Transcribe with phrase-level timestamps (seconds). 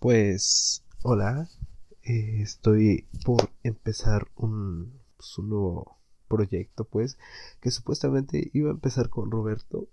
[0.00, 1.46] Pues, hola,
[2.04, 7.18] eh, estoy por empezar un, pues, un nuevo proyecto, pues,
[7.60, 9.88] que supuestamente iba a empezar con Roberto.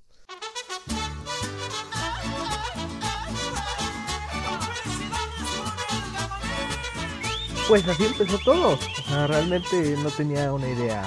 [7.68, 8.76] Pues así empezó todo.
[8.76, 11.04] O sea, realmente no tenía una idea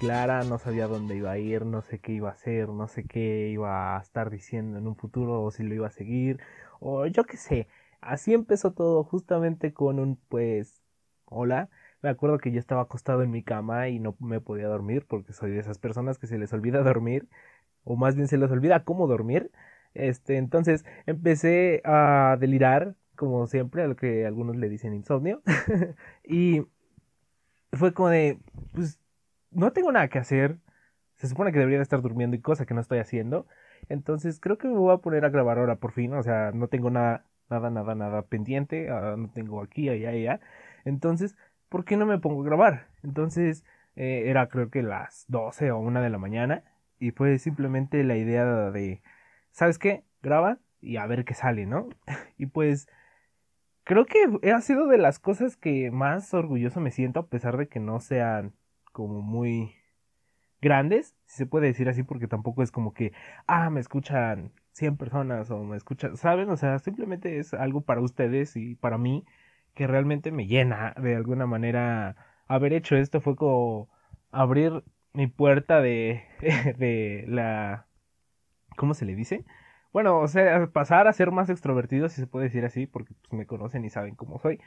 [0.00, 3.04] clara, no sabía dónde iba a ir, no sé qué iba a hacer, no sé
[3.04, 6.40] qué iba a estar diciendo en un futuro o si lo iba a seguir
[6.80, 7.68] o yo qué sé.
[8.02, 10.82] Así empezó todo justamente con un pues
[11.26, 11.70] hola.
[12.02, 15.32] Me acuerdo que yo estaba acostado en mi cama y no me podía dormir porque
[15.32, 17.28] soy de esas personas que se les olvida dormir
[17.84, 19.52] o más bien se les olvida cómo dormir.
[19.94, 25.42] Este, entonces empecé a delirar como siempre, a lo que algunos le dicen insomnio.
[26.24, 26.62] y
[27.72, 28.38] fue como de,
[28.72, 29.00] pues
[29.50, 30.58] no tengo nada que hacer.
[31.16, 33.46] Se supone que debería estar durmiendo y cosa que no estoy haciendo.
[33.88, 36.14] Entonces creo que me voy a poner a grabar ahora por fin.
[36.14, 38.90] O sea, no tengo nada, nada, nada, nada pendiente.
[38.90, 40.40] Ah, no tengo aquí, allá, allá.
[40.84, 41.36] Entonces,
[41.68, 42.88] ¿por qué no me pongo a grabar?
[43.02, 43.64] Entonces,
[43.96, 46.64] eh, era creo que las 12 o 1 de la mañana.
[46.98, 49.02] Y fue simplemente la idea de,
[49.52, 50.04] ¿sabes qué?
[50.22, 51.88] Graba y a ver qué sale, ¿no?
[52.38, 52.88] y pues
[53.84, 57.68] creo que ha sido de las cosas que más orgulloso me siento a pesar de
[57.68, 58.54] que no sean
[58.92, 59.74] como muy
[60.60, 63.12] grandes, si se puede decir así, porque tampoco es como que,
[63.46, 66.50] ah, me escuchan 100 personas o me escuchan, ¿saben?
[66.50, 69.24] O sea, simplemente es algo para ustedes y para mí
[69.74, 72.16] que realmente me llena de alguna manera
[72.48, 73.88] haber hecho esto fue como
[74.30, 76.24] abrir mi puerta de,
[76.78, 77.86] de la,
[78.76, 79.44] ¿cómo se le dice?
[79.92, 83.32] Bueno, o sea, pasar a ser más extrovertido, si se puede decir así, porque pues,
[83.32, 84.60] me conocen y saben cómo soy,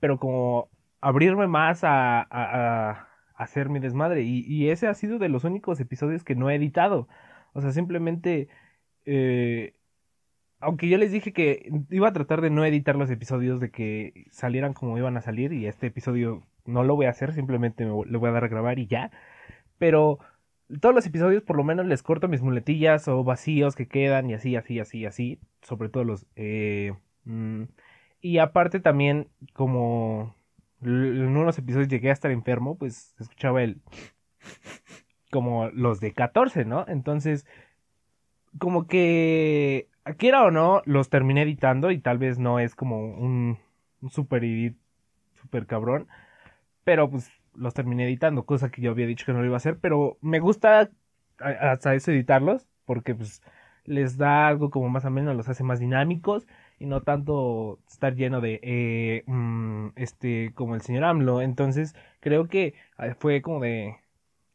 [0.00, 4.22] pero como abrirme más a, a hacer mi desmadre.
[4.22, 7.08] Y, ese ha sido de los únicos episodios que no he editado.
[7.54, 8.48] O sea, simplemente...
[9.10, 9.72] Eh,
[10.60, 14.26] aunque yo les dije que iba a tratar de no editar los episodios, de que
[14.30, 18.04] salieran como iban a salir, y este episodio no lo voy a hacer, simplemente me,
[18.04, 19.10] le voy a dar a grabar y ya.
[19.78, 20.18] Pero
[20.80, 24.34] todos los episodios por lo menos les corto mis muletillas o vacíos que quedan y
[24.34, 25.40] así, así, así, así.
[25.62, 26.26] Sobre todo los...
[26.36, 26.92] Eh,
[27.24, 27.62] mm,
[28.20, 30.34] y aparte también como
[30.82, 33.80] en unos episodios llegué a estar enfermo, pues escuchaba el...
[35.30, 36.84] como los de 14, ¿no?
[36.88, 37.46] Entonces,
[38.58, 43.58] como que, quiera o no, los terminé editando y tal vez no es como un,
[44.00, 44.76] un super edit,
[45.34, 46.08] super cabrón,
[46.84, 49.58] pero pues los terminé editando, cosa que yo había dicho que no lo iba a
[49.58, 50.90] hacer, pero me gusta
[51.38, 53.42] hasta eso editarlos, porque pues
[53.84, 56.46] les da algo como más o menos, los hace más dinámicos
[56.78, 61.42] y no tanto estar lleno de eh, mm, este como el señor AMLO.
[61.42, 63.96] Entonces creo que eh, fue como de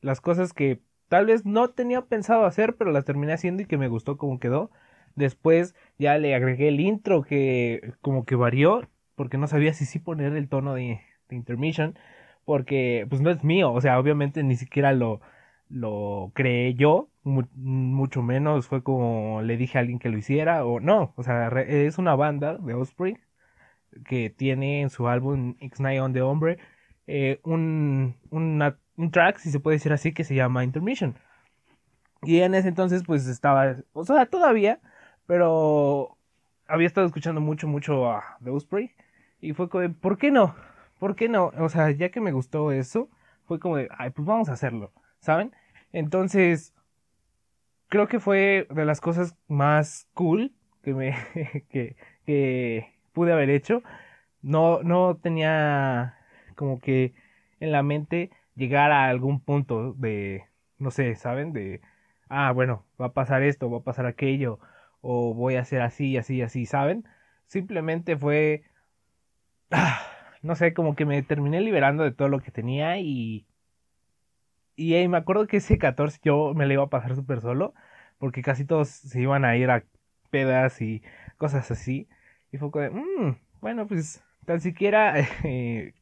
[0.01, 0.79] las cosas que
[1.13, 4.39] tal vez no tenía pensado hacer pero las terminé haciendo y que me gustó como
[4.39, 4.71] quedó.
[5.15, 9.99] Después ya le agregué el intro que como que varió porque no sabía si sí
[9.99, 11.97] poner el tono de, intermission
[12.45, 15.21] porque pues no es mío o sea obviamente ni siquiera lo
[15.69, 20.79] lo creé yo, mucho menos fue como le dije a alguien que lo hiciera, o
[20.79, 23.17] no, o sea, es una banda de Osprey
[24.05, 26.57] que tiene en su álbum X-Night on the Hombre
[27.07, 28.15] eh, un,
[28.97, 31.15] un track, si se puede decir así, que se llama Intermission.
[32.23, 34.79] Y en ese entonces pues estaba, o sea, todavía,
[35.27, 36.17] pero
[36.67, 38.91] había estado escuchando mucho, mucho a The Osprey
[39.41, 40.55] y fue como, ¿por qué no?
[40.99, 41.51] ¿Por qué no?
[41.57, 43.09] O sea, ya que me gustó eso,
[43.45, 45.51] fue como de, ay, pues vamos a hacerlo, ¿saben?
[45.91, 46.73] Entonces,
[47.89, 51.15] creo que fue de las cosas más cool que me
[51.69, 51.95] que,
[52.25, 53.83] que pude haber hecho.
[54.41, 56.17] No, no tenía
[56.55, 57.13] como que
[57.59, 60.45] en la mente llegar a algún punto de,
[60.77, 61.53] no sé, ¿saben?
[61.53, 61.81] De,
[62.29, 64.59] ah, bueno, va a pasar esto, va a pasar aquello,
[65.01, 67.05] o voy a hacer así, así, así, ¿saben?
[67.47, 68.63] Simplemente fue,
[69.71, 70.01] ah,
[70.41, 73.45] no sé, como que me terminé liberando de todo lo que tenía y
[74.75, 77.73] y me acuerdo que ese 14 yo me lo iba a pasar súper solo,
[78.17, 79.83] porque casi todos se iban a ir a
[80.31, 81.03] pedas y
[81.37, 82.07] cosas así.
[82.51, 85.93] Y fue como de, mmm, bueno, pues tan siquiera eh,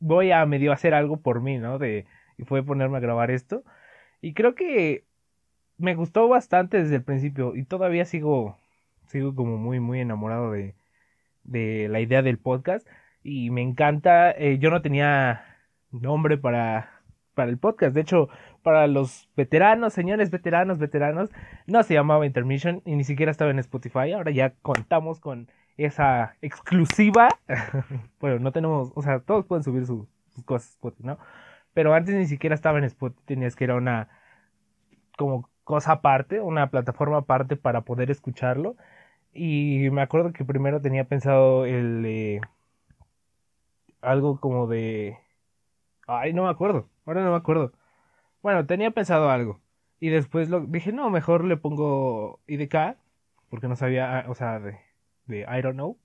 [0.00, 1.78] voy a medio hacer algo por mí, ¿no?
[1.78, 2.06] De,
[2.38, 3.64] y fue ponerme a grabar esto.
[4.22, 5.04] Y creo que
[5.78, 8.58] me gustó bastante desde el principio y todavía sigo,
[9.06, 10.74] sigo como muy, muy enamorado de,
[11.44, 12.86] de la idea del podcast.
[13.22, 15.44] Y me encanta, eh, yo no tenía
[15.92, 17.00] nombre para
[17.34, 17.94] para el podcast.
[17.94, 18.28] De hecho,
[18.62, 21.30] para los veteranos, señores veteranos, veteranos,
[21.66, 24.12] no se llamaba Intermission y ni siquiera estaba en Spotify.
[24.12, 25.48] Ahora ya contamos con
[25.84, 27.28] esa exclusiva.
[28.20, 30.06] bueno, no tenemos, o sea, todos pueden subir sus,
[30.44, 31.18] cosas Spotify, ¿no?
[31.74, 34.08] Pero antes ni siquiera estaba en Spotify, tenías que ir a una
[35.16, 38.76] como cosa aparte, una plataforma aparte para poder escucharlo.
[39.32, 42.40] Y me acuerdo que primero tenía pensado el
[44.02, 45.18] algo como de
[46.10, 46.88] ay, no me acuerdo.
[47.06, 47.72] Ahora no me acuerdo.
[48.42, 49.60] Bueno, tenía pensado algo.
[50.00, 52.96] Y después lo dije, no, mejor le pongo IDK,
[53.50, 54.78] porque no sabía, o sea, de,
[55.30, 55.98] de I don't know,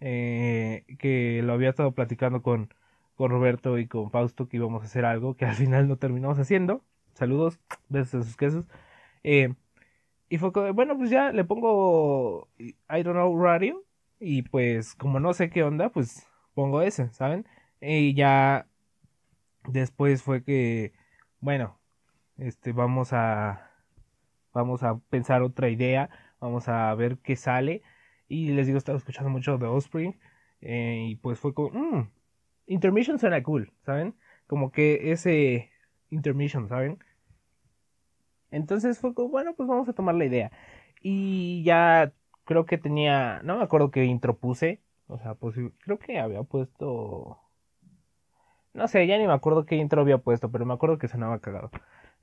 [0.00, 2.74] eh, que lo había estado platicando con,
[3.16, 6.38] con Roberto y con Fausto que íbamos a hacer algo que al final no terminamos
[6.38, 6.84] haciendo.
[7.14, 8.66] Saludos, besos en sus quesos.
[9.24, 9.54] Eh,
[10.28, 13.84] y fue como, bueno, pues ya le pongo I don't know radio.
[14.20, 17.46] Y pues, como no sé qué onda, pues pongo ese, ¿saben?
[17.80, 18.66] Y ya
[19.68, 20.92] después fue que,
[21.40, 21.78] bueno,
[22.38, 23.70] este, vamos a,
[24.52, 26.10] vamos a pensar otra idea,
[26.40, 27.82] vamos a ver qué sale.
[28.28, 30.18] Y les digo, estaba escuchando mucho de Offspring.
[30.60, 32.10] Eh, y pues fue como, mmm,
[32.66, 34.14] Intermission suena cool, ¿saben?
[34.46, 35.70] Como que ese
[36.10, 36.98] Intermission, ¿saben?
[38.50, 40.50] Entonces fue como, bueno, pues vamos a tomar la idea.
[41.02, 42.12] Y ya
[42.44, 44.80] creo que tenía, no me acuerdo qué intro puse.
[45.06, 47.38] O sea, pues creo que había puesto...
[48.74, 51.40] No sé, ya ni me acuerdo qué intro había puesto, pero me acuerdo que sonaba
[51.40, 51.70] cagado.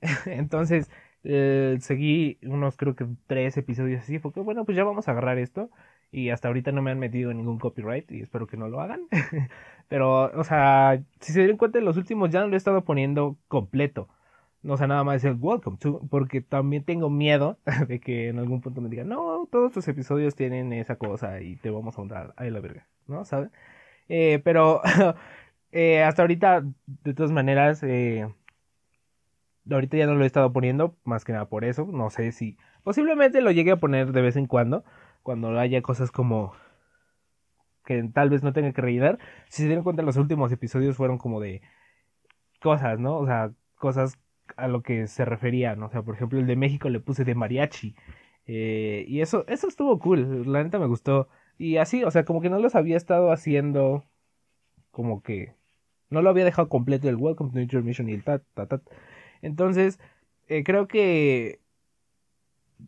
[0.26, 0.90] Entonces,
[1.24, 4.18] eh, seguí unos creo que tres episodios así.
[4.18, 5.70] Fue que, bueno, pues ya vamos a agarrar esto.
[6.16, 9.02] Y hasta ahorita no me han metido ningún copyright y espero que no lo hagan.
[9.88, 12.84] pero, o sea, si se dieron cuenta, en los últimos ya no lo he estado
[12.84, 14.08] poniendo completo.
[14.62, 17.58] No sea, nada más el welcome to, porque también tengo miedo
[17.88, 21.56] de que en algún punto me digan, no, todos tus episodios tienen esa cosa y
[21.56, 22.32] te vamos a honrar.
[22.38, 23.26] Ahí la verga, ¿no?
[23.26, 23.50] ¿Saben?
[24.08, 24.80] Eh, pero
[25.70, 28.26] eh, hasta ahorita, de todas maneras, eh,
[29.70, 31.86] ahorita ya no lo he estado poniendo, más que nada por eso.
[31.92, 34.82] No sé si posiblemente lo llegue a poner de vez en cuando,
[35.26, 36.52] cuando haya cosas como
[37.84, 39.18] que tal vez no tenga que rellenar.
[39.48, 41.62] Si se dieron cuenta, los últimos episodios fueron como de
[42.62, 43.18] cosas, ¿no?
[43.18, 44.20] O sea, cosas
[44.56, 45.86] a lo que se refería, ¿no?
[45.86, 47.96] O sea, por ejemplo, el de México le puse de mariachi.
[48.46, 51.28] Eh, y eso, eso estuvo cool, la neta me gustó.
[51.58, 54.04] Y así, o sea, como que no los había estado haciendo
[54.92, 55.54] como que
[56.08, 58.82] no lo había dejado completo el Welcome to Nature Mission y el tat, tat, tat.
[59.42, 59.98] Entonces,
[60.46, 61.60] eh, creo que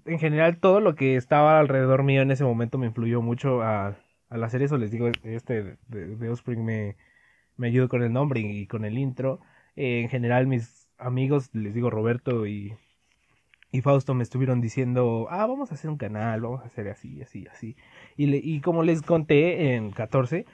[0.04, 3.96] en general todo lo que estaba alrededor mío en ese momento me influyó mucho a,
[4.28, 4.78] al hacer eso.
[4.78, 6.96] Les digo, este de, de Offspring me,
[7.56, 9.40] me ayudó con el nombre y, con el intro.
[9.76, 12.74] Eh, en general mis amigos, les digo Roberto y,
[13.70, 17.20] y Fausto me estuvieron diciendo, ah, vamos a hacer un canal, vamos a hacer así,
[17.20, 17.76] así, así.
[18.16, 20.46] Y, y como les conté en 14,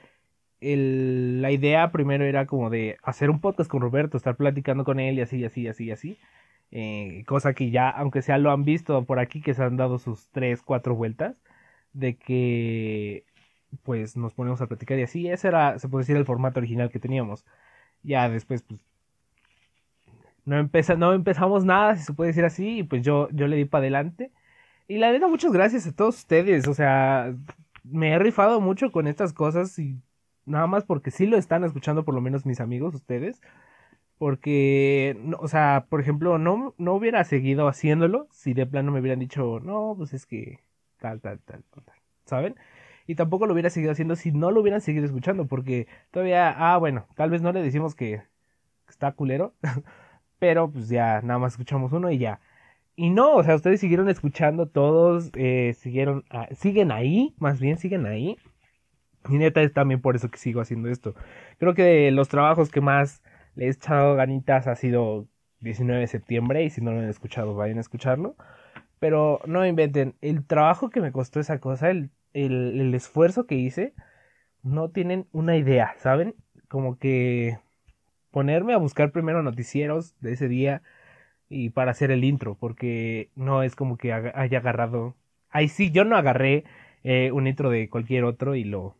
[0.61, 4.99] el, la idea primero era como de hacer un podcast con Roberto, estar platicando con
[4.99, 6.17] él y así, así, así, así.
[6.77, 9.97] Eh, cosa que ya, aunque sea lo han visto por aquí, que se han dado
[9.97, 11.37] sus tres, cuatro vueltas,
[11.93, 13.25] de que
[13.83, 16.91] pues nos ponemos a platicar y así, ese era, se puede decir, el formato original
[16.91, 17.45] que teníamos.
[18.03, 18.81] Ya después, pues,
[20.45, 23.57] no, empeza, no empezamos nada, si se puede decir así, y pues yo, yo le
[23.57, 24.31] di para adelante.
[24.87, 27.35] Y la verdad, muchas gracias a todos ustedes, o sea,
[27.83, 30.01] me he rifado mucho con estas cosas y
[30.45, 33.41] nada más porque sí lo están escuchando por lo menos mis amigos, ustedes.
[34.17, 39.19] Porque, o sea, por ejemplo, no, no hubiera seguido haciéndolo si de plano me hubieran
[39.19, 40.59] dicho, no, pues es que
[40.99, 41.83] tal, tal, tal, tal,
[42.25, 42.55] ¿saben?
[43.07, 46.77] Y tampoco lo hubiera seguido haciendo si no lo hubieran seguido escuchando, porque todavía, ah,
[46.77, 48.23] bueno, tal vez no le decimos que
[48.89, 49.53] está culero,
[50.39, 52.39] pero pues ya nada más escuchamos uno y ya.
[52.95, 57.77] Y no, o sea, ustedes siguieron escuchando todos, eh, siguieron, ah, siguen ahí, más bien
[57.77, 58.37] siguen ahí.
[59.29, 61.15] Y neta es también por eso que sigo haciendo esto.
[61.57, 63.21] Creo que los trabajos que más
[63.55, 65.27] le he echado ganitas ha sido
[65.59, 68.35] 19 de septiembre y si no lo han escuchado vayan a escucharlo.
[68.99, 73.55] Pero no inventen, el trabajo que me costó esa cosa, el, el, el esfuerzo que
[73.55, 73.93] hice,
[74.63, 76.35] no tienen una idea, ¿saben?
[76.69, 77.59] Como que
[78.31, 80.81] ponerme a buscar primero noticieros de ese día
[81.49, 85.15] y para hacer el intro, porque no es como que haya agarrado.
[85.49, 86.65] Ahí sí, yo no agarré
[87.03, 88.97] eh, un intro de cualquier otro y lo.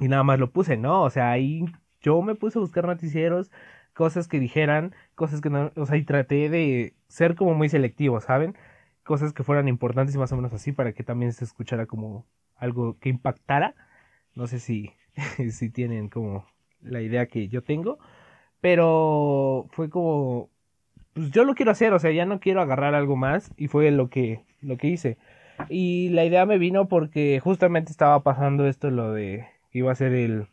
[0.00, 1.02] Y nada más lo puse, ¿no?
[1.02, 1.64] O sea, ahí
[2.02, 3.50] yo me puse a buscar noticieros,
[3.94, 8.20] cosas que dijeran, cosas que no, o sea, y traté de ser como muy selectivo,
[8.20, 8.56] ¿saben?
[9.04, 12.26] Cosas que fueran importantes y más o menos así para que también se escuchara como
[12.56, 13.74] algo que impactara.
[14.34, 14.92] No sé si,
[15.50, 16.46] si tienen como
[16.80, 17.98] la idea que yo tengo,
[18.60, 20.50] pero fue como,
[21.14, 23.90] pues yo lo quiero hacer, o sea, ya no quiero agarrar algo más y fue
[23.90, 25.18] lo que, lo que hice.
[25.68, 29.96] Y la idea me vino porque justamente estaba pasando esto, lo de que iba a
[29.96, 30.48] ser el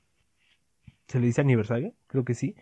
[1.09, 2.55] se le dice aniversario, creo que sí,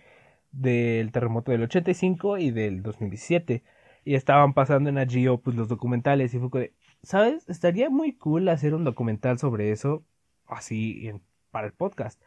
[0.52, 3.64] del terremoto del 85 y del 2017.
[4.06, 6.74] Y estaban pasando en Agio pues los documentales y fue de,
[7.04, 7.48] ¿sabes?
[7.50, 10.06] Estaría muy cool hacer un documental sobre eso
[10.48, 11.12] así
[11.52, 12.22] para el podcast.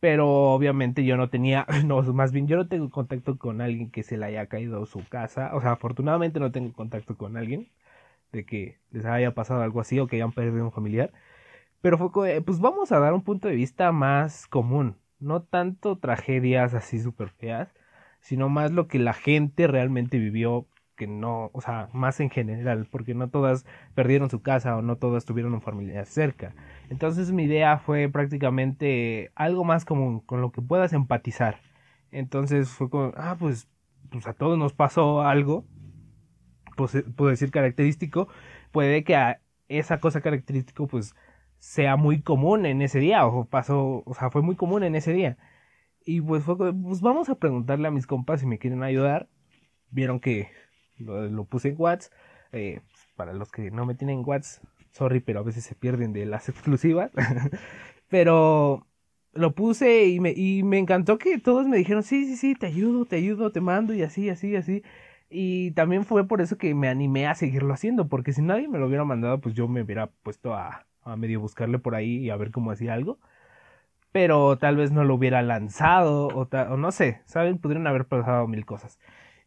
[0.00, 4.02] Pero obviamente yo no tenía, no, más bien yo no tengo contacto con alguien que
[4.02, 5.54] se le haya caído su casa.
[5.54, 7.70] O sea, afortunadamente no tengo contacto con alguien
[8.32, 11.12] de que les haya pasado algo así o que hayan perdido un familiar.
[11.80, 16.74] Pero fue, pues vamos a dar un punto de vista más común, no tanto tragedias
[16.74, 17.74] así súper feas,
[18.20, 22.86] sino más lo que la gente realmente vivió, que no, o sea, más en general,
[22.90, 26.54] porque no todas perdieron su casa o no todas tuvieron un familiar cerca.
[26.90, 31.60] Entonces mi idea fue prácticamente algo más común, con lo que puedas empatizar.
[32.10, 33.68] Entonces fue como, ah, pues,
[34.10, 35.64] pues a todos nos pasó algo,
[36.76, 38.28] pues, puedo decir característico,
[38.72, 41.14] puede que a esa cosa característico, pues,
[41.58, 45.12] sea muy común en ese día, o pasó, o sea, fue muy común en ese
[45.12, 45.38] día.
[46.04, 49.28] Y pues fue, pues vamos a preguntarle a mis compas si me quieren ayudar.
[49.90, 50.48] Vieron que
[50.98, 52.12] lo, puse en WhatsApp.
[52.52, 52.80] Eh,
[53.16, 56.48] para los que no me tienen WhatsApp, sorry, pero a veces se pierden de las
[56.48, 57.10] exclusivas.
[58.08, 58.86] pero
[59.32, 62.66] lo puse y me, y me encantó que todos me dijeron, sí, sí, sí, te
[62.66, 64.82] ayudo, te ayudo, te mando y así, así, así.
[65.30, 68.78] Y también fue por eso que me animé a seguirlo haciendo, porque si nadie me
[68.78, 72.30] lo hubiera mandado, pues yo me hubiera puesto a, a medio buscarle por ahí y
[72.30, 73.18] a ver cómo hacía algo.
[74.12, 77.58] Pero tal vez no lo hubiera lanzado o, no sé, ¿saben?
[77.58, 78.98] Podrían haber pasado mil cosas.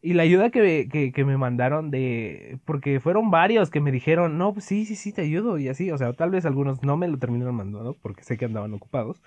[0.01, 2.60] Y la ayuda que, que, que, me mandaron de...
[2.65, 5.91] Porque fueron varios que me dijeron, no, pues sí, sí, sí, te ayudo y así.
[5.91, 9.22] O sea, tal vez algunos no me lo terminaron mandando porque sé que andaban ocupados.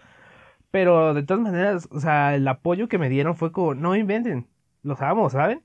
[0.71, 4.49] Pero de todas maneras, o sea, el apoyo que me dieron fue como, no inventen,
[4.83, 5.62] los amo, ¿saben?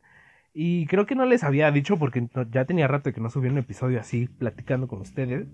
[0.54, 3.58] Y creo que no les había dicho porque ya tenía rato que no subía un
[3.58, 5.48] episodio así platicando con ustedes.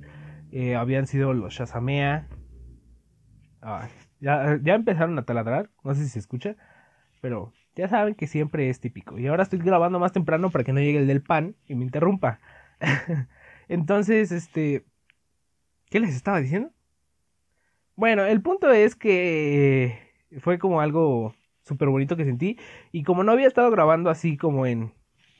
[0.55, 2.29] Eh, habían sido los Shazamea.
[4.21, 6.55] ya, ya empezaron a taladrar, no sé si se escucha,
[7.19, 9.19] pero ya saben que siempre es típico.
[9.19, 11.83] Y ahora estoy grabando más temprano para que no llegue el del pan y me
[11.83, 12.39] interrumpa.
[13.67, 14.85] Entonces, este...
[15.89, 16.71] ¿Qué les estaba diciendo?
[17.97, 19.99] Bueno, el punto es que
[20.39, 22.57] fue como algo súper bonito que sentí.
[22.93, 24.93] Y como no había estado grabando así como en,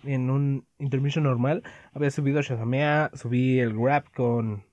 [0.04, 4.65] en un intermission normal, había subido Shazamea, subí el rap con,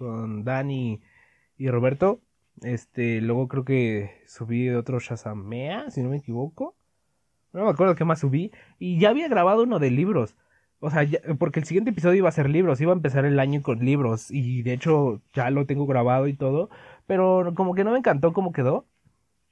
[0.00, 1.00] con Dani
[1.56, 2.20] y Roberto.
[2.62, 6.74] Este, luego creo que subí otro Shazamea, si no me equivoco.
[7.52, 8.50] No me acuerdo qué más subí.
[8.78, 10.36] Y ya había grabado uno de libros.
[10.80, 11.06] O sea,
[11.38, 14.30] porque el siguiente episodio iba a ser libros, iba a empezar el año con libros.
[14.30, 16.70] Y de hecho ya lo tengo grabado y todo
[17.10, 18.86] pero como que no me encantó cómo quedó.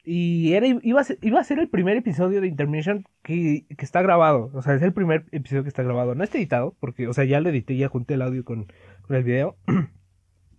[0.04, 3.84] Y era, iba, a ser, iba a ser el primer episodio de Intermission que, que,
[3.84, 4.52] está grabado.
[4.54, 6.14] O sea, es el primer episodio que está grabado.
[6.14, 9.16] No está editado, porque, o sea, ya lo edité, ya junté el audio con, con
[9.16, 9.56] el video.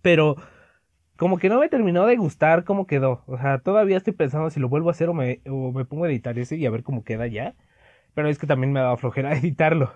[0.02, 0.36] Pero
[1.16, 3.22] como que no me terminó de gustar cómo quedó.
[3.26, 6.04] O sea, todavía estoy pensando si lo vuelvo a hacer o me, o me pongo
[6.04, 7.54] a editar ese y a ver cómo queda ya.
[8.14, 9.92] Pero es que también me ha dado flojera editarlo.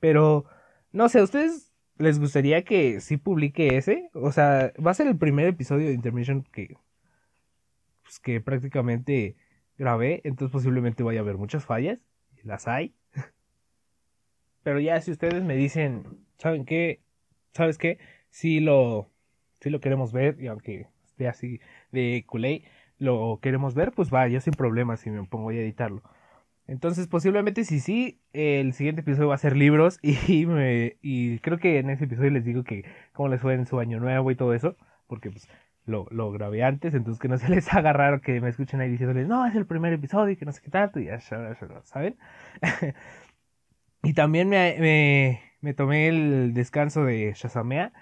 [0.00, 0.46] Pero,
[0.92, 1.72] no sé, ustedes
[2.02, 4.10] ¿Les gustaría que sí publique ese?
[4.14, 6.76] O sea, va a ser el primer episodio de Intermission que,
[8.02, 9.36] pues, que prácticamente
[9.78, 12.00] grabé, entonces posiblemente vaya a haber muchas fallas,
[12.42, 12.96] las hay.
[14.64, 17.02] Pero ya si ustedes me dicen, ¿saben qué?
[17.52, 17.98] ¿Sabes qué?
[18.30, 19.11] Sí lo,
[19.62, 21.60] sí lo queremos ver, y aunque esté así
[21.92, 22.64] de culé,
[22.98, 26.02] lo queremos ver, pues va, ya sin problemas si me pongo a editarlo.
[26.66, 31.58] Entonces, posiblemente si sí, el siguiente episodio va a ser libros y, me, y creo
[31.58, 34.36] que en ese episodio les digo que cómo les fue en su año nuevo y
[34.36, 34.76] todo eso,
[35.06, 35.48] porque pues
[35.84, 38.90] lo, lo grabé antes, entonces que no se les haga raro que me escuchen ahí
[38.90, 42.16] diciéndoles, no, es el primer episodio y que no sé qué tanto, y ya, ¿saben?
[44.02, 47.92] y también me, me, me, tomé el descanso de Shazamea,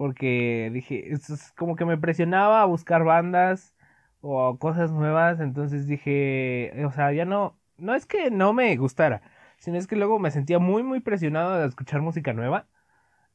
[0.00, 3.76] porque dije, es como que me presionaba a buscar bandas
[4.22, 9.20] o cosas nuevas, entonces dije, o sea, ya no, no es que no me gustara,
[9.58, 12.66] sino es que luego me sentía muy, muy presionado de escuchar música nueva.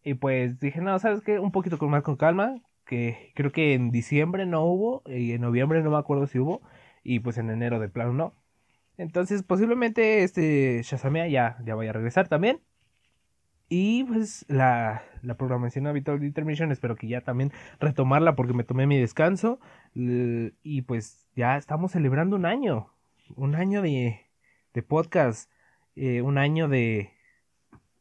[0.03, 1.39] Y pues dije, no, ¿sabes qué?
[1.39, 2.55] Un poquito con más con calma,
[2.85, 6.63] que creo que en diciembre no hubo, y en noviembre no me acuerdo si hubo,
[7.03, 8.33] y pues en enero de plano no.
[8.97, 12.61] Entonces posiblemente este Shazamea ya, ya vaya a regresar también.
[13.67, 18.63] Y pues la, la programación habitual de Intermission espero que ya también retomarla porque me
[18.63, 19.59] tomé mi descanso.
[19.93, 22.89] Y pues ya estamos celebrando un año.
[23.35, 24.21] Un año de,
[24.73, 25.51] de podcast,
[25.95, 27.11] eh, un año de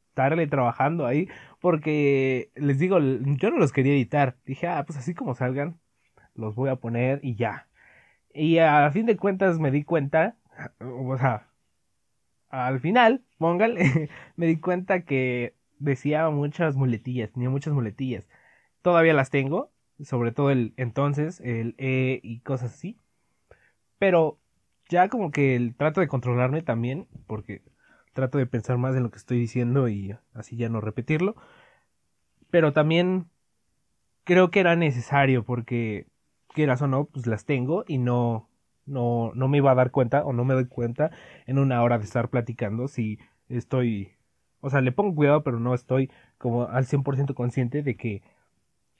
[0.09, 1.29] estarle trabajando ahí,
[1.61, 4.37] porque les digo, yo no los quería editar.
[4.45, 5.81] Dije, ah, pues así como salgan,
[6.35, 7.69] los voy a poner y ya.
[8.33, 10.37] Y a fin de cuentas me di cuenta,
[10.81, 11.49] o sea,
[12.55, 18.29] al final, póngale, me di cuenta que decía muchas muletillas, tenía muchas muletillas.
[18.83, 22.99] Todavía las tengo, sobre todo el entonces, el E y cosas así.
[23.99, 24.39] Pero
[24.89, 27.63] ya como que el, trato de controlarme también, porque
[28.13, 31.37] trato de pensar más en lo que estoy diciendo y así ya no repetirlo.
[32.51, 33.27] Pero también
[34.25, 36.07] creo que era necesario porque
[36.49, 38.49] quieras o no, pues las tengo y no,
[38.87, 41.11] no, no me iba a dar cuenta o no me doy cuenta
[41.47, 44.13] en una hora de estar platicando si estoy,
[44.61, 48.23] o sea, le pongo cuidado pero no estoy como al 100% consciente de que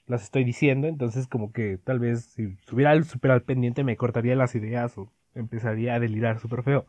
[0.07, 4.37] las estoy diciendo, entonces como que tal vez si estuviera súper al pendiente me cortaría
[4.37, 6.87] las ideas o empezaría a delirar súper feo.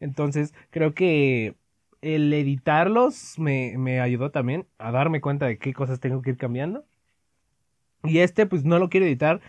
[0.00, 1.56] Entonces creo que
[2.02, 6.36] el editarlos me, me ayudó también a darme cuenta de qué cosas tengo que ir
[6.38, 6.84] cambiando.
[8.04, 9.40] Y este pues no lo quiero editar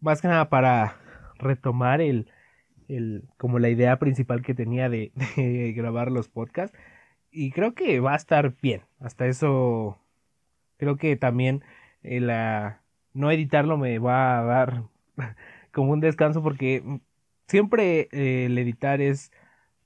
[0.00, 0.96] más que nada para
[1.40, 2.30] retomar el,
[2.88, 5.12] el como la idea principal que tenía de,
[5.76, 6.76] grabar los podcasts.
[7.30, 8.82] Y creo que va a estar bien.
[9.00, 9.98] Hasta eso
[10.78, 11.62] creo que también
[12.02, 12.30] el,
[13.14, 14.84] no editarlo me va a dar
[15.72, 16.82] como un descanso porque
[17.46, 19.32] siempre eh, el editar es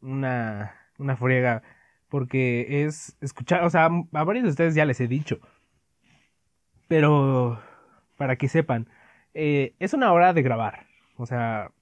[0.00, 1.62] una, una friega
[2.08, 5.40] porque es escuchar, o sea, a varios de ustedes ya les he dicho,
[6.86, 7.60] pero
[8.16, 8.88] para que sepan,
[9.34, 11.72] eh, es una hora de grabar, o sea,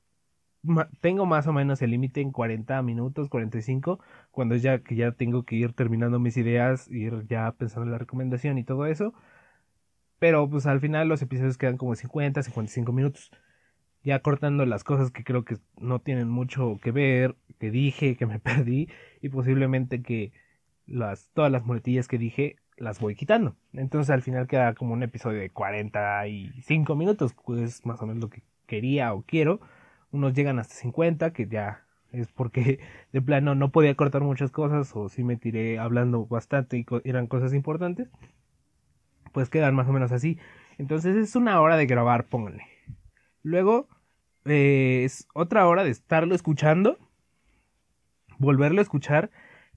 [1.01, 5.45] tengo más o menos el límite en 40 minutos, 45, cuando ya que ya tengo
[5.45, 9.13] que ir terminando mis ideas, ir ya pensando en la recomendación y todo eso.
[10.19, 13.31] Pero pues al final los episodios quedan como 50, 55 minutos.
[14.05, 18.27] Ya cortando las cosas que creo que no tienen mucho que ver, que dije, que
[18.27, 18.89] me perdí
[19.21, 20.33] y posiblemente que
[20.87, 23.57] las, todas las muletillas que dije las voy quitando.
[23.73, 28.31] Entonces al final queda como un episodio de 45 minutos, pues más o menos lo
[28.31, 29.61] que quería o quiero.
[30.13, 32.81] Unos llegan hasta 50, que ya es porque
[33.13, 37.27] de plano no podía cortar muchas cosas o si me tiré hablando bastante y eran
[37.27, 38.09] cosas importantes
[39.33, 40.39] pues quedan más o menos así.
[40.79, 42.65] Entonces es una hora de grabar, pónganle.
[43.43, 43.89] Luego
[44.45, 46.99] eh, es otra hora de estarlo escuchando,
[48.39, 49.31] volverlo a escuchar,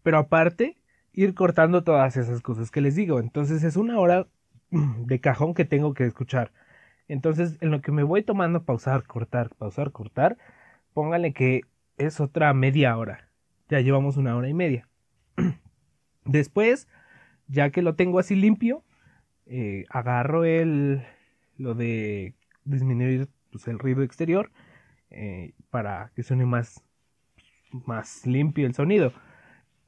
[0.03, 0.77] pero aparte
[1.13, 3.19] ir cortando todas esas cosas que les digo.
[3.19, 4.27] Entonces es una hora
[4.71, 6.51] de cajón que tengo que escuchar.
[7.07, 10.37] Entonces en lo que me voy tomando pausar, cortar, pausar, cortar,
[10.93, 11.61] pónganle que
[11.97, 13.29] es otra media hora.
[13.69, 14.87] Ya llevamos una hora y media.
[16.25, 16.87] Después,
[17.47, 18.83] ya que lo tengo así limpio,
[19.45, 21.03] eh, agarro el
[21.57, 22.33] lo de
[22.63, 24.51] disminuir pues, el ruido exterior
[25.11, 26.83] eh, para que suene más
[27.85, 29.13] más limpio el sonido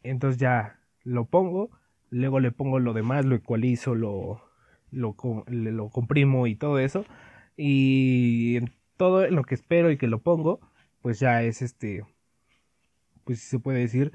[0.03, 1.71] entonces ya lo pongo
[2.09, 4.46] luego le pongo lo demás lo ecualizo lo
[4.91, 5.15] lo,
[5.47, 7.05] lo comprimo y todo eso
[7.55, 8.59] y
[8.97, 10.59] todo lo que espero y que lo pongo
[11.01, 12.03] pues ya es este
[13.23, 14.13] pues se puede decir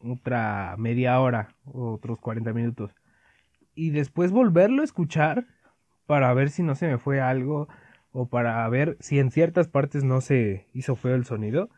[0.00, 2.94] otra media hora otros 40 minutos
[3.74, 5.46] y después volverlo a escuchar
[6.06, 7.68] para ver si no se me fue algo
[8.12, 11.70] o para ver si en ciertas partes no se hizo feo el sonido.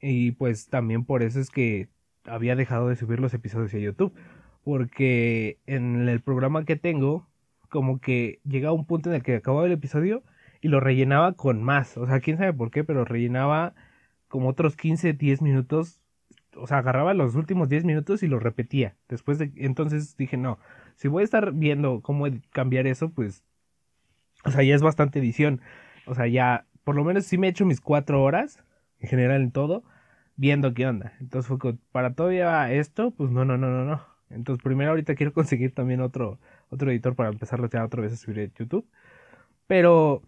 [0.00, 1.88] Y pues también por eso es que
[2.24, 4.14] había dejado de subir los episodios a YouTube.
[4.62, 7.28] Porque en el programa que tengo,
[7.74, 10.22] como que llega un punto en el que acababa el episodio
[10.60, 11.96] y lo rellenaba con más.
[11.96, 13.74] O sea, quién sabe por qué, pero rellenaba
[14.28, 16.00] como otros 15, 10 minutos.
[16.56, 18.94] O sea, agarraba los últimos 10 minutos y lo repetía.
[19.08, 19.50] Después de.
[19.56, 20.60] Entonces dije, no,
[20.94, 23.42] si voy a estar viendo cómo cambiar eso, pues,
[24.44, 25.60] o sea, ya es bastante edición.
[26.06, 28.62] O sea, ya, por lo menos sí me he hecho mis cuatro horas,
[29.00, 29.82] en general en todo,
[30.36, 31.14] viendo qué onda.
[31.18, 34.00] Entonces fue para todavía esto, pues no, no, no, no, no.
[34.30, 36.38] Entonces primero ahorita quiero conseguir también otro,
[36.74, 38.86] otro editor para empezarlo ya otra vez a subir YouTube.
[39.66, 40.22] Pero,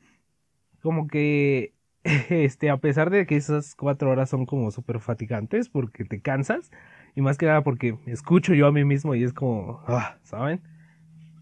[0.82, 1.74] como que,
[2.30, 6.70] este, a pesar de que esas cuatro horas son como súper fatigantes porque te cansas,
[7.14, 10.62] y más que nada porque escucho yo a mí mismo y es como, ah, ¿saben?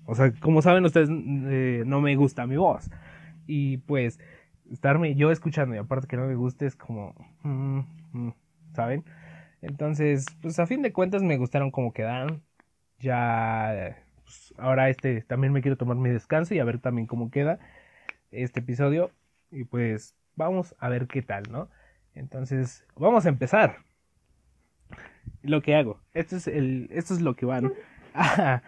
[0.07, 2.91] O sea, como saben ustedes, eh, no me gusta mi voz.
[3.47, 4.21] Y pues,
[4.71, 7.81] estarme yo escuchando y aparte que no me guste es como, mm,
[8.13, 8.35] mm,
[8.75, 9.05] ¿saben?
[9.63, 12.43] Entonces, pues a fin de cuentas me gustaron como quedaron.
[12.99, 17.31] Ya, pues, ahora este, también me quiero tomar mi descanso y a ver también cómo
[17.31, 17.59] queda
[18.31, 19.11] este episodio.
[19.51, 21.69] Y pues, vamos a ver qué tal, ¿no?
[22.15, 23.79] Entonces, vamos a empezar
[25.43, 26.01] lo que hago.
[26.13, 27.73] Esto es, el, esto es lo que van
[28.15, 28.63] a,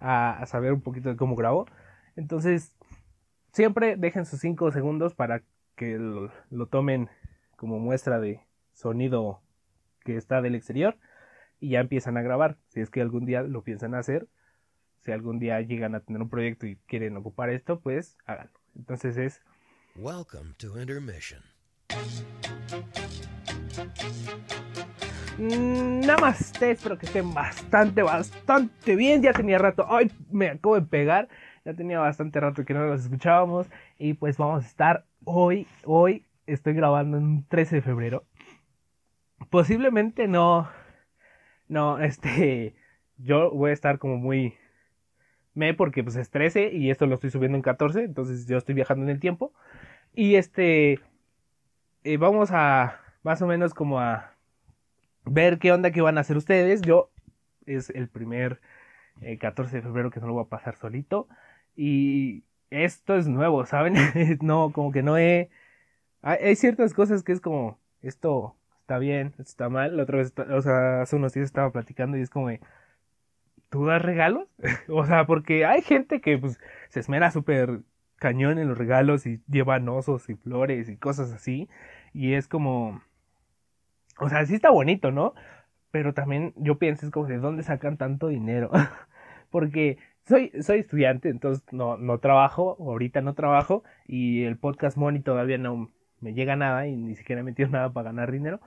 [0.00, 1.66] a, saber un poquito de cómo grabo.
[2.16, 2.74] Entonces,
[3.52, 5.42] siempre dejen sus 5 segundos para
[5.76, 7.08] que lo, tomen
[7.56, 8.40] como muestra de
[8.72, 9.40] sonido
[10.00, 10.96] que está del exterior
[11.60, 12.56] y ya empiezan a grabar.
[12.68, 14.28] Si es que algún día lo piensan hacer,
[15.02, 18.52] si algún día llegan a tener un proyecto y quieren ocupar esto, pues háganlo.
[18.76, 19.42] Entonces es
[19.96, 21.42] Welcome to Intermission.
[25.38, 29.22] Mm, nada más, espero que estén bastante, bastante bien.
[29.22, 31.28] Ya tenía rato, ay, me acabo de pegar.
[31.64, 33.68] Ya tenía bastante rato que no los escuchábamos.
[33.98, 38.24] Y pues vamos a estar hoy, hoy estoy grabando en 13 de febrero.
[39.50, 40.70] Posiblemente no,
[41.68, 42.76] no, este,
[43.16, 44.54] yo voy a estar como muy
[45.54, 48.74] me porque pues es 13 y esto lo estoy subiendo en 14, entonces yo estoy
[48.74, 49.52] viajando en el tiempo.
[50.14, 51.00] Y este,
[52.04, 54.34] eh, vamos a, más o menos como a
[55.24, 56.82] ver qué onda que van a hacer ustedes.
[56.82, 57.10] Yo
[57.66, 58.60] es el primer
[59.20, 61.28] el 14 de febrero que no lo voy a pasar solito.
[61.76, 63.94] Y esto es nuevo, ¿saben?
[64.42, 65.50] no, como que no he...
[66.22, 69.96] Hay ciertas cosas que es como, esto está bien, esto está mal.
[69.96, 72.50] La otra vez, o sea, hace unos días estaba platicando y es como,
[73.72, 74.48] ¿tú das regalos?
[74.88, 77.80] o sea, porque hay gente que pues se esmera súper
[78.16, 81.68] cañón en los regalos y llevan osos y flores y cosas así.
[82.12, 83.02] Y es como...
[84.20, 85.34] O sea, sí está bonito, ¿no?
[85.90, 88.70] Pero también yo pienso, es como, ¿de dónde sacan tanto dinero?
[89.50, 95.22] Porque soy, soy estudiante, entonces no, no trabajo, ahorita no trabajo y el podcast money
[95.22, 98.60] todavía no me llega nada y ni siquiera he metido nada para ganar dinero.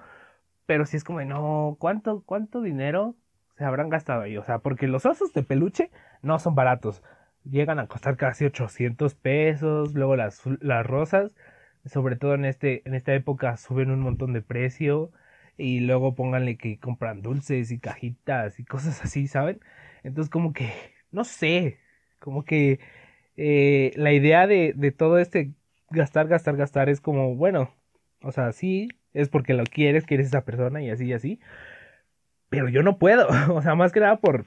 [0.66, 3.16] Pero sí es como, no, ¿cuánto, cuánto dinero
[3.58, 4.38] se habrán gastado ahí?
[4.38, 5.92] O sea, porque los osos de peluche
[6.22, 7.04] no son baratos.
[7.44, 11.32] Llegan a costar casi 800 pesos, luego las, las rosas,
[11.86, 15.12] sobre todo en, este, en esta época suben un montón de precio
[15.58, 19.60] y luego pónganle que compran dulces y cajitas y cosas así, ¿saben?
[20.04, 20.72] Entonces como que,
[21.12, 21.80] no sé,
[22.20, 22.80] como que
[23.38, 25.54] eh, la idea de, de todo este
[25.90, 27.74] gastar, gastar, gastar es como, bueno,
[28.22, 31.40] o sea, sí, es porque lo quieres, quieres esa persona y así y así,
[32.56, 34.46] pero yo no puedo, o sea, más que nada por,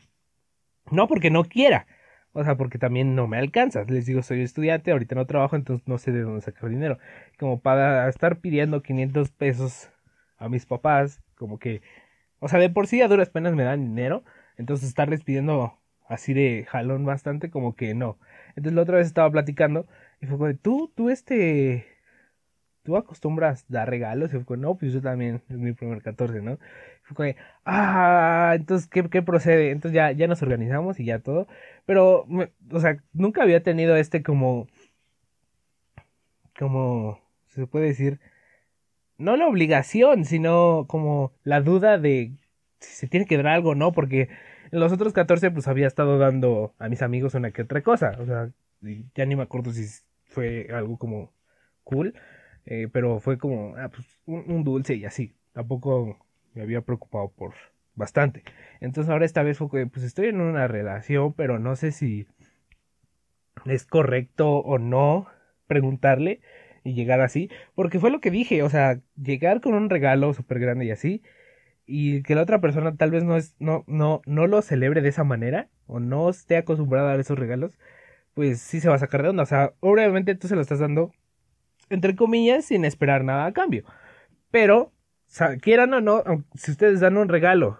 [0.91, 1.87] no porque no quiera,
[2.33, 3.85] o sea, porque también no me alcanza.
[3.85, 6.99] Les digo, soy estudiante, ahorita no trabajo, entonces no sé de dónde sacar dinero.
[7.39, 9.91] Como para estar pidiendo 500 pesos
[10.39, 11.83] a mis papás, como que,
[12.41, 14.25] o sea, de por sí a duras penas me dan dinero,
[14.57, 18.19] entonces estarles pidiendo así de jalón bastante, como que no.
[18.51, 19.87] Entonces la otra vez estaba platicando
[20.21, 21.87] y fue como, tú, tú este,
[22.83, 26.41] tú acostumbras dar regalos, y fue como, no, pues yo también, es mi primer 14,
[26.41, 26.59] ¿no?
[27.15, 29.71] Fue ah, entonces, ¿qué, ¿qué, procede?
[29.71, 31.47] Entonces ya, ya nos organizamos y ya todo,
[31.87, 32.27] pero,
[32.73, 34.69] o sea, nunca había tenido este como,
[36.59, 38.21] como, se puede decir,
[39.19, 42.33] no la obligación, sino como la duda de
[42.81, 44.29] si se tiene que dar algo o no, porque
[44.71, 48.17] en los otros 14 pues había estado dando a mis amigos una que otra cosa,
[48.21, 48.51] o sea,
[49.15, 49.85] ya ni me acuerdo si
[50.25, 51.33] fue algo como
[51.85, 52.15] cool,
[52.67, 56.19] eh, pero fue como, ah, pues un, dulce y así, tampoco
[56.59, 57.55] me había preocupado por
[57.95, 58.43] bastante.
[58.81, 62.27] Entonces ahora esta vez fue que pues estoy en una relación, pero no sé si
[63.65, 65.29] es correcto o no
[65.69, 66.41] preguntarle
[66.83, 70.59] y llegar así, porque fue lo que dije, o sea, llegar con un regalo súper
[70.59, 71.23] grande y así,
[71.87, 75.11] y que la otra persona tal vez no es, no, no, no lo celebre de
[75.11, 77.79] esa manera, o no esté acostumbrada a dar esos regalos,
[78.35, 80.81] pues sí se va a sacar de onda, o sea, obviamente tú se lo estás
[80.81, 81.13] dando,
[81.91, 83.85] entre comillas, sin esperar nada a cambio,
[84.51, 84.93] pero,
[85.61, 86.23] quieran o no,
[86.55, 87.79] si ustedes dan un regalo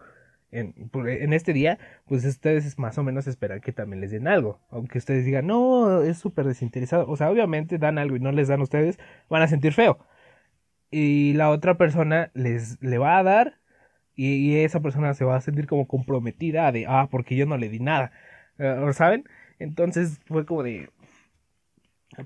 [0.51, 4.61] en, este día, pues ustedes más o menos esperan que también les den algo.
[4.71, 7.07] Aunque ustedes digan, no, es súper desinteresado.
[7.09, 9.99] O sea, obviamente dan algo y no les dan ustedes, van a sentir feo.
[10.91, 13.59] Y la otra persona les le va a dar
[14.19, 17.69] y, esa persona se va a sentir como comprometida de, ah, porque yo no le
[17.69, 18.13] di nada.
[18.59, 19.25] Uh, ¿Saben?
[19.61, 20.91] Entonces fue como de,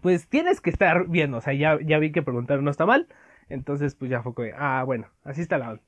[0.01, 1.39] pues tienes que estar viendo.
[1.39, 3.09] O sea, ya, ya vi que preguntar no está mal.
[3.49, 5.79] Entonces, pues ya fue como ah, bueno, así está la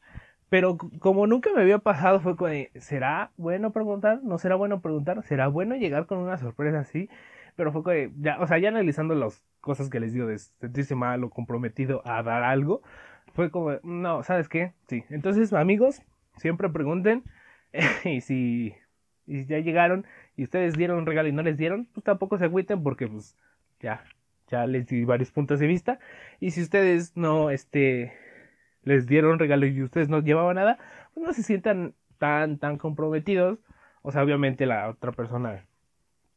[0.50, 4.20] pero como nunca me había pasado, fue como, ¿será bueno preguntar?
[4.22, 5.22] ¿No será bueno preguntar?
[5.24, 7.08] ¿Será bueno llegar con una sorpresa así?
[7.56, 10.94] Pero fue como, ya, o sea, ya analizando las cosas que les digo de sentirse
[10.94, 12.82] mal o comprometido a dar algo,
[13.32, 14.74] fue como, no, ¿sabes qué?
[14.86, 15.04] Sí.
[15.10, 16.02] Entonces, amigos,
[16.36, 17.24] siempre pregunten.
[18.04, 18.74] y si
[19.26, 22.44] y ya llegaron y ustedes dieron un regalo y no les dieron, pues tampoco se
[22.44, 23.36] agüiten porque pues
[23.80, 24.04] ya,
[24.54, 25.98] ya les di varios puntos de vista.
[26.40, 28.12] Y si ustedes no, este,
[28.84, 30.78] les dieron regalo y ustedes no llevaban nada,
[31.12, 33.58] pues no se sientan tan, tan comprometidos.
[34.02, 35.66] O sea, obviamente la otra persona,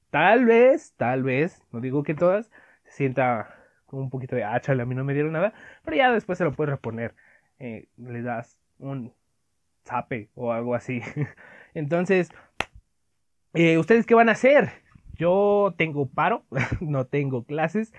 [0.09, 2.49] tal vez, tal vez, no digo que todas,
[2.85, 5.53] se sienta como un poquito de, ah, a mí no me dieron nada,
[5.83, 7.13] pero ya después se lo puedes reponer.
[7.59, 9.13] Eh, le das un
[9.85, 11.01] zape o algo así.
[11.73, 12.29] Entonces,
[13.53, 14.71] eh, ¿ustedes qué van a hacer?
[15.17, 16.43] Yo tengo paro,
[16.81, 17.93] no tengo clases.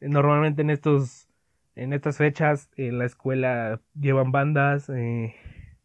[0.00, 1.28] Normalmente en estos
[1.76, 5.34] en estas fechas en la escuela llevan bandas eh,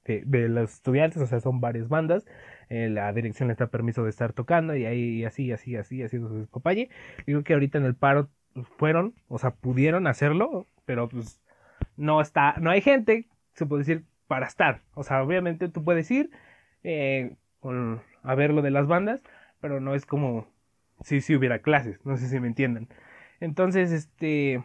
[0.06, 2.26] de, los estudiantes, o sea, son varias bandas.
[2.70, 6.30] Eh, la dirección les da permiso de estar tocando y ahí así, así, así, haciendo
[6.30, 6.89] su despapalle.
[7.28, 8.30] Digo que ahorita en el paro
[8.78, 11.41] fueron, o sea, pudieron hacerlo, pero pues
[11.98, 14.82] no está, no hay gente, se puede decir, para estar.
[14.94, 16.32] O sea, obviamente tú puedes ir
[16.84, 17.36] eh,
[18.24, 19.22] a ver lo de las bandas,
[19.60, 20.48] pero no es como
[21.04, 22.88] si, si hubiera clases, no sé si me entienden.
[23.40, 24.64] Entonces, este,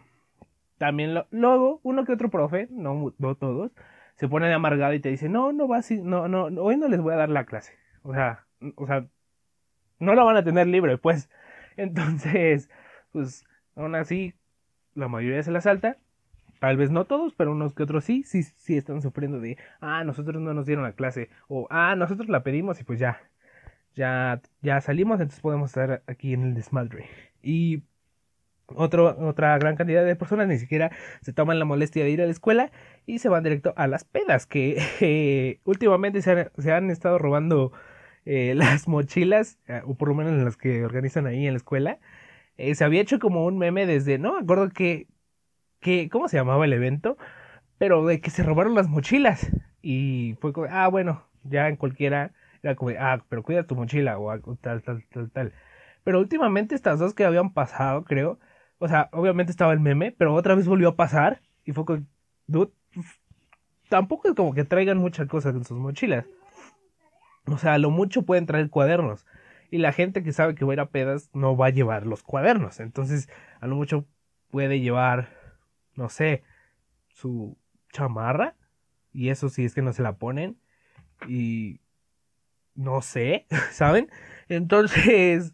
[0.77, 3.71] también luego uno que otro profe, no, no todos,
[4.15, 7.01] se pone de amargado y te dice, no, no va no, no, hoy no les
[7.01, 7.73] voy a dar la clase.
[8.03, 8.45] O sea,
[8.75, 9.07] o sea,
[9.99, 11.29] no la van a tener libre, pues.
[11.77, 12.69] Entonces,
[13.11, 13.45] pues,
[13.75, 14.33] aún así,
[14.95, 15.97] la mayoría se la salta.
[16.59, 20.03] Tal vez no todos, pero unos que otros sí, sí, sí están sufriendo de, ah,
[20.03, 23.19] nosotros no nos dieron la clase, o ah, nosotros la pedimos y pues ya,
[23.97, 27.09] ya, ya salimos, entonces podemos estar aquí en el desmadre.
[27.41, 27.83] Y
[28.75, 32.31] otra gran cantidad de personas ni siquiera se toman la molestia de ir a la
[32.31, 32.71] escuela
[33.05, 37.71] y se van directo a las pedas, que eh, últimamente se han, estado robando
[38.25, 41.99] eh, las mochilas, eh, o por lo menos las que organizan ahí en la escuela.
[42.57, 45.07] se había hecho como un meme desde, no me acuerdo que,
[45.81, 47.17] que, ¿cómo se llamaba el evento?
[47.77, 49.51] Pero de que se robaron las mochilas.
[49.81, 52.33] Y fue como, ah, bueno, ya en cualquiera,
[52.63, 55.53] era como, ah, pero cuida tu mochila, o tal, tal, tal, tal.
[56.03, 58.39] Pero últimamente estas dos que habían pasado, creo,
[58.79, 62.07] o sea, obviamente estaba el meme, pero otra vez volvió a pasar y fue con,
[62.45, 62.71] dude,
[63.89, 66.25] tampoco es como que traigan muchas cosas en sus mochilas.
[67.45, 69.25] O sea, a lo mucho pueden traer cuadernos.
[69.69, 72.05] Y la gente que sabe que va a ir a pedas no va a llevar
[72.05, 72.79] los cuadernos.
[72.79, 74.05] Entonces, a lo mucho
[74.49, 75.29] puede llevar,
[75.95, 76.43] no sé,
[77.09, 77.57] su
[77.91, 78.55] chamarra.
[79.11, 80.57] Y eso sí es que no se la ponen.
[81.27, 81.81] Y
[82.77, 84.09] no sé, ¿saben?
[84.49, 85.53] Entonces,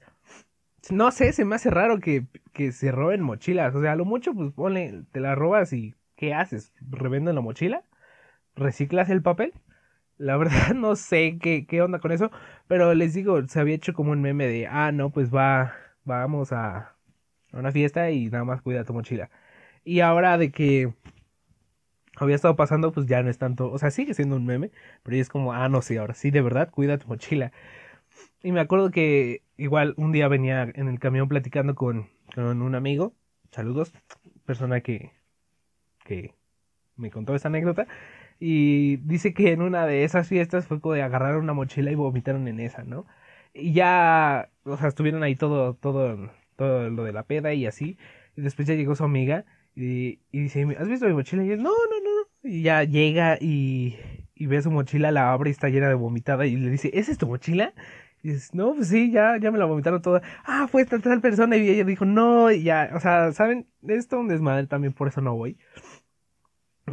[0.91, 3.75] no sé, se me hace raro que, que se roben mochilas.
[3.75, 6.73] O sea, a lo mucho, pues ponle, te la robas y ¿qué haces?
[6.89, 7.83] ¿Revenden la mochila?
[8.55, 9.53] ¿Reciclas el papel?
[10.17, 12.31] La verdad no sé qué, qué onda con eso,
[12.67, 15.73] pero les digo, se había hecho como un meme de, ah, no, pues va,
[16.05, 16.95] vamos a,
[17.53, 19.29] a una fiesta y nada más cuida tu mochila.
[19.85, 20.93] Y ahora de que
[22.17, 24.71] había estado pasando, pues ya no es tanto, o sea, sigue siendo un meme,
[25.03, 27.51] pero es como, ah, no sé, ahora sí, de verdad, cuida tu mochila.
[28.43, 32.75] Y me acuerdo que igual un día venía en el camión platicando con, con un
[32.75, 33.13] amigo,
[33.51, 33.93] saludos,
[34.45, 35.11] persona que,
[36.05, 36.33] que
[36.95, 37.87] me contó esta anécdota,
[38.39, 41.95] y dice que en una de esas fiestas fue como de agarrar una mochila y
[41.95, 43.05] vomitaron en esa, ¿no?
[43.53, 47.97] Y ya, o sea, estuvieron ahí todo, todo, todo lo de la peda y así,
[48.35, 51.43] y después ya llegó su amiga y, y dice, ¿has visto mi mochila?
[51.43, 53.97] Y él, no, no, no, y ya llega y,
[54.35, 57.11] y ve su mochila, la abre y está llena de vomitada y le dice, ¿esa
[57.11, 57.73] es tu mochila?
[58.21, 60.21] Y dices, no, pues sí, ya, ya me la vomitaron toda.
[60.45, 61.57] Ah, fue esta tal persona.
[61.57, 63.67] Y ella dijo, no, y ya, o sea, ¿saben?
[63.87, 65.57] Esto es un desmadre también, por eso no voy.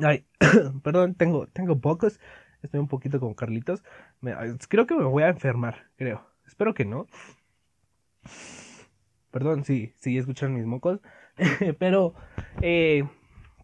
[0.03, 0.27] Ay,
[0.83, 2.21] perdón, tengo, tengo pocos.
[2.63, 3.83] Estoy un poquito con Carlitos.
[4.69, 6.27] creo que me voy a enfermar, creo.
[6.47, 7.07] Espero que no.
[9.31, 11.01] Perdón, sí, sí, escuchan mis mocos.
[11.79, 12.15] Pero,
[12.63, 13.05] eh,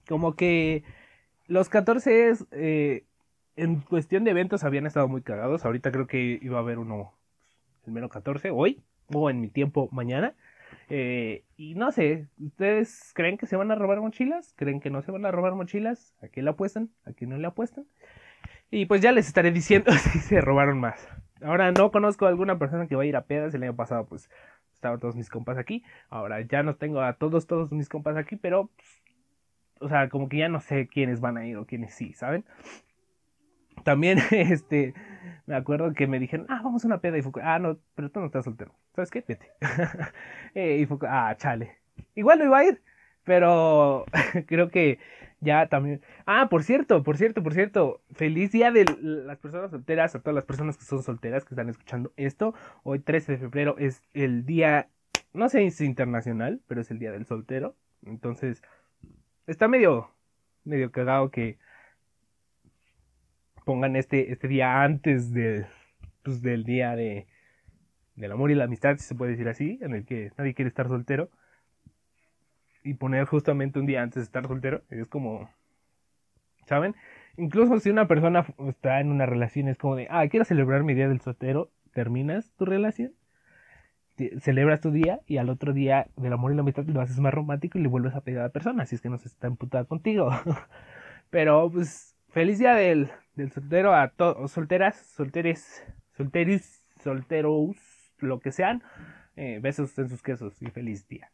[0.08, 0.84] como que
[1.46, 3.04] los 14 es, eh,
[3.56, 5.64] en cuestión de eventos habían estado muy cagados.
[5.64, 7.12] Ahorita creo que iba a haber uno
[7.86, 10.34] el menos 14, hoy, o en mi tiempo mañana.
[10.88, 14.54] Eh, y no sé, ¿ustedes creen que se van a robar mochilas?
[14.56, 16.14] ¿Creen que no se van a robar mochilas?
[16.22, 16.90] ¿A qué le apuestan?
[17.04, 17.86] ¿A qué no le apuestan?
[18.70, 21.08] Y pues ya les estaré diciendo si se robaron más.
[21.42, 23.54] Ahora no conozco a alguna persona que va a ir a pedas.
[23.54, 24.30] El año pasado pues
[24.76, 25.82] estaban todos mis compas aquí.
[26.08, 28.70] Ahora ya no tengo a todos, todos mis compas aquí, pero...
[28.76, 29.02] Pues,
[29.78, 32.44] o sea, como que ya no sé quiénes van a ir o quiénes sí, ¿saben?
[33.84, 34.94] También, este,
[35.46, 37.18] me acuerdo que me dijeron, ah, vamos a una peda.
[37.18, 38.74] Y fue, ah, no, pero tú no estás soltero.
[38.94, 39.24] ¿Sabes qué?
[39.26, 39.50] Vete.
[40.54, 41.76] Eh, y fue, ah, chale.
[42.14, 42.80] Igual no iba a ir,
[43.24, 44.06] pero
[44.46, 44.98] creo que
[45.40, 46.00] ya también.
[46.24, 48.02] Ah, por cierto, por cierto, por cierto.
[48.12, 51.68] Feliz día de las personas solteras, a todas las personas que son solteras que están
[51.68, 52.54] escuchando esto.
[52.82, 54.88] Hoy, 13 de febrero, es el día,
[55.32, 57.76] no sé si es internacional, pero es el día del soltero.
[58.04, 58.62] Entonces,
[59.46, 60.10] está medio,
[60.64, 61.58] medio cagado que
[63.64, 65.66] pongan este, este día antes de,
[66.22, 67.26] pues, del día de,
[68.14, 70.68] del amor y la amistad, si se puede decir así, en el que nadie quiere
[70.68, 71.30] estar soltero.
[72.86, 75.50] Y poner justamente un día antes de estar soltero es como,
[76.66, 76.94] ¿saben?
[77.36, 80.94] Incluso si una persona está en una relación, es como de, ah, quiero celebrar mi
[80.94, 83.12] día del soltero, terminas tu relación,
[84.40, 87.34] celebras tu día y al otro día del amor y la amistad lo haces más
[87.34, 89.46] romántico y le vuelves a pedir a la persona, si es que no se está
[89.46, 90.30] emputada contigo.
[91.30, 93.10] Pero pues feliz día del,
[93.52, 95.84] soltero a todos, solteras, solteres,
[96.16, 97.76] solteris, solteros,
[98.18, 98.82] lo que sean.
[99.36, 101.30] Eh, besos en sus quesos y feliz día.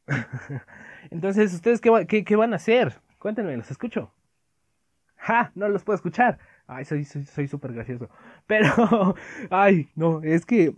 [1.11, 3.01] Entonces, ¿ustedes qué, van a hacer?
[3.19, 4.13] Cuéntenme, los escucho.
[5.17, 5.53] ¡Ja!
[5.55, 6.39] No los puedo escuchar.
[6.67, 8.11] Ay, soy súper soy, gracioso.
[8.47, 9.15] Pero,
[9.51, 10.75] ay, no, es que,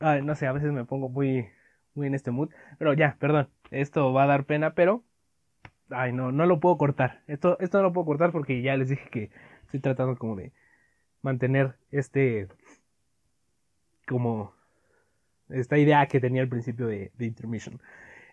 [0.00, 1.48] ay, no sé, a veces me pongo muy,
[1.94, 2.50] muy en este mood.
[2.78, 5.04] Pero ya, perdón, esto va a dar pena, pero
[5.90, 7.22] Ay, no, no lo puedo cortar.
[7.26, 9.30] Esto, esto no lo puedo cortar porque ya les dije que
[9.64, 10.52] estoy tratando como de
[11.22, 12.48] mantener este.
[14.08, 14.55] como.
[15.50, 17.80] Esta idea que tenía al principio de, de Intermission.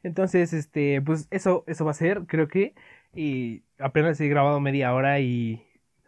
[0.03, 2.75] Entonces, este, pues eso, eso va a ser, creo que.
[3.15, 5.65] Y apenas he grabado media hora y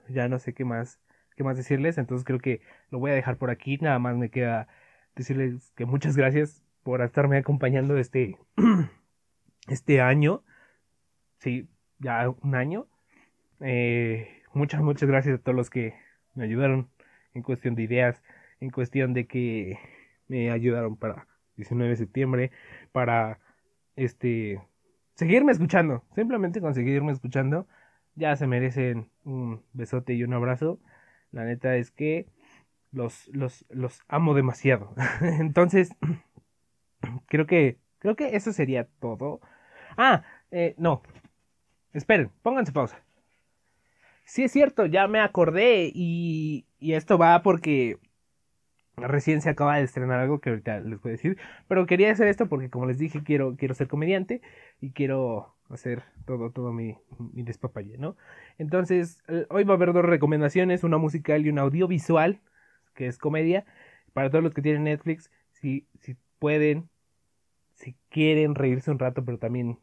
[0.10, 1.00] ya no sé qué más,
[1.36, 1.98] qué más decirles.
[1.98, 3.78] Entonces creo que lo voy a dejar por aquí.
[3.78, 4.68] Nada más me queda
[5.16, 8.38] decirles que muchas gracias por estarme acompañando este,
[9.68, 10.44] este año
[11.46, 12.88] sí, ya un año.
[13.62, 15.94] Eh, muchas, muchas gracias a todos los que
[16.34, 16.90] me ayudaron
[17.34, 18.22] en cuestión de ideas,
[18.60, 19.78] en cuestión de que
[20.28, 22.52] me ayudaron para 19 de septiembre,
[22.92, 23.40] para
[23.96, 24.62] este
[25.16, 27.68] seguirme escuchando, simplemente con seguirme escuchando,
[28.16, 30.80] ya se merecen un besote y un abrazo.
[31.32, 32.28] La neta es que
[32.92, 34.94] los, los, los amo demasiado.
[35.22, 35.90] Entonces,
[37.28, 39.42] creo que, creo que eso sería todo.
[39.98, 41.02] Ah, eh, no.
[41.94, 43.02] Esperen, pónganse pausa.
[44.26, 48.00] Sí es cierto, ya me acordé y, y esto va porque
[48.98, 52.28] recién se acaba de estrenar algo que ahorita les voy a decir, pero quería hacer
[52.28, 54.42] esto porque como les dije quiero, quiero ser comediante
[54.82, 56.98] y quiero hacer todo, todo mi,
[57.34, 58.16] mi despapalle, ¿no?
[58.58, 62.42] Entonces, eh, hoy va a haber dos recomendaciones, una musical y una audiovisual,
[62.94, 63.66] que es comedia,
[64.14, 66.90] para todos los que tienen Netflix, si, si pueden,
[67.74, 69.80] si quieren reírse un rato, pero también,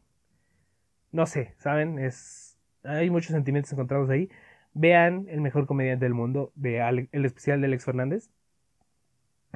[1.11, 1.99] no sé, ¿saben?
[1.99, 4.29] Es, hay muchos sentimientos encontrados ahí.
[4.73, 6.79] Vean El Mejor Comediante del Mundo, de
[7.11, 8.31] el especial de Alex Fernández.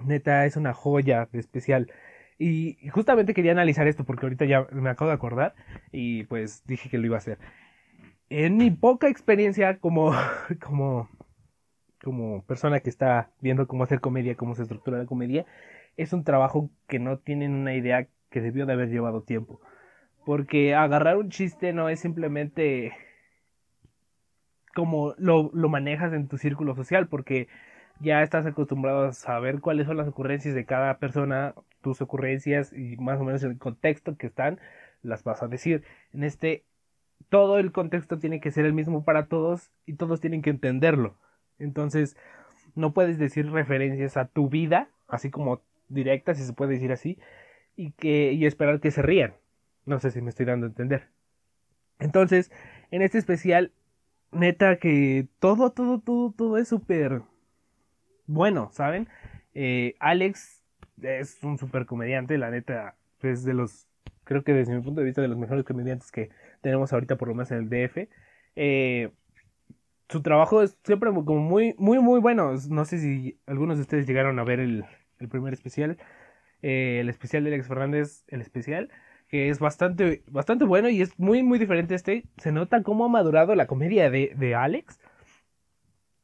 [0.04, 1.92] Neta, es una joya especial.
[2.40, 5.56] Y justamente quería analizar esto porque ahorita ya me acabo de acordar
[5.92, 7.40] y pues dije que lo iba a hacer.
[8.30, 10.14] En mi poca experiencia como,
[10.64, 11.10] como,
[12.04, 15.46] como persona que está viendo cómo hacer comedia, cómo se estructura la comedia,
[15.98, 19.60] es un trabajo que no tienen una idea que debió de haber llevado tiempo.
[20.26, 22.94] Porque agarrar un chiste no es simplemente
[24.76, 27.48] como lo, lo manejas en tu círculo social, porque
[28.00, 32.98] ya estás acostumbrado a saber cuáles son las ocurrencias de cada persona, tus ocurrencias y
[32.98, 34.60] más o menos el contexto que están,
[35.02, 35.84] las vas a decir.
[36.14, 36.64] En este,
[37.30, 41.18] todo el contexto tiene que ser el mismo para todos y todos tienen que entenderlo.
[41.60, 42.18] Entonces,
[42.76, 47.18] no puedes decir referencias a tu vida, así como directas, si se puede decir así,
[47.76, 49.34] y, que, y esperar que se rían.
[49.86, 51.08] No sé si me estoy dando a entender.
[52.00, 52.52] Entonces,
[52.92, 53.72] en este especial,
[54.32, 57.22] neta que todo, todo, todo, todo es súper
[58.28, 59.08] bueno, ¿saben?
[59.54, 60.64] Eh, Alex
[61.02, 63.88] es un super comediante, la neta, es de los,
[64.24, 66.30] creo que desde mi punto de vista, de los mejores comediantes que
[66.62, 68.10] tenemos ahorita, por lo menos en el DF.
[68.56, 69.12] Eh,
[70.10, 72.54] su trabajo es siempre como muy, muy, muy bueno.
[72.70, 74.86] No sé si algunos de ustedes llegaron a ver el,
[75.30, 75.98] primer especial,
[76.62, 78.90] eh, el especial de Alex Fernández, el especial,
[79.28, 82.24] que es bastante, bastante bueno y es muy, muy diferente este.
[82.38, 85.00] Se nota cómo ha madurado la comedia de, de Alex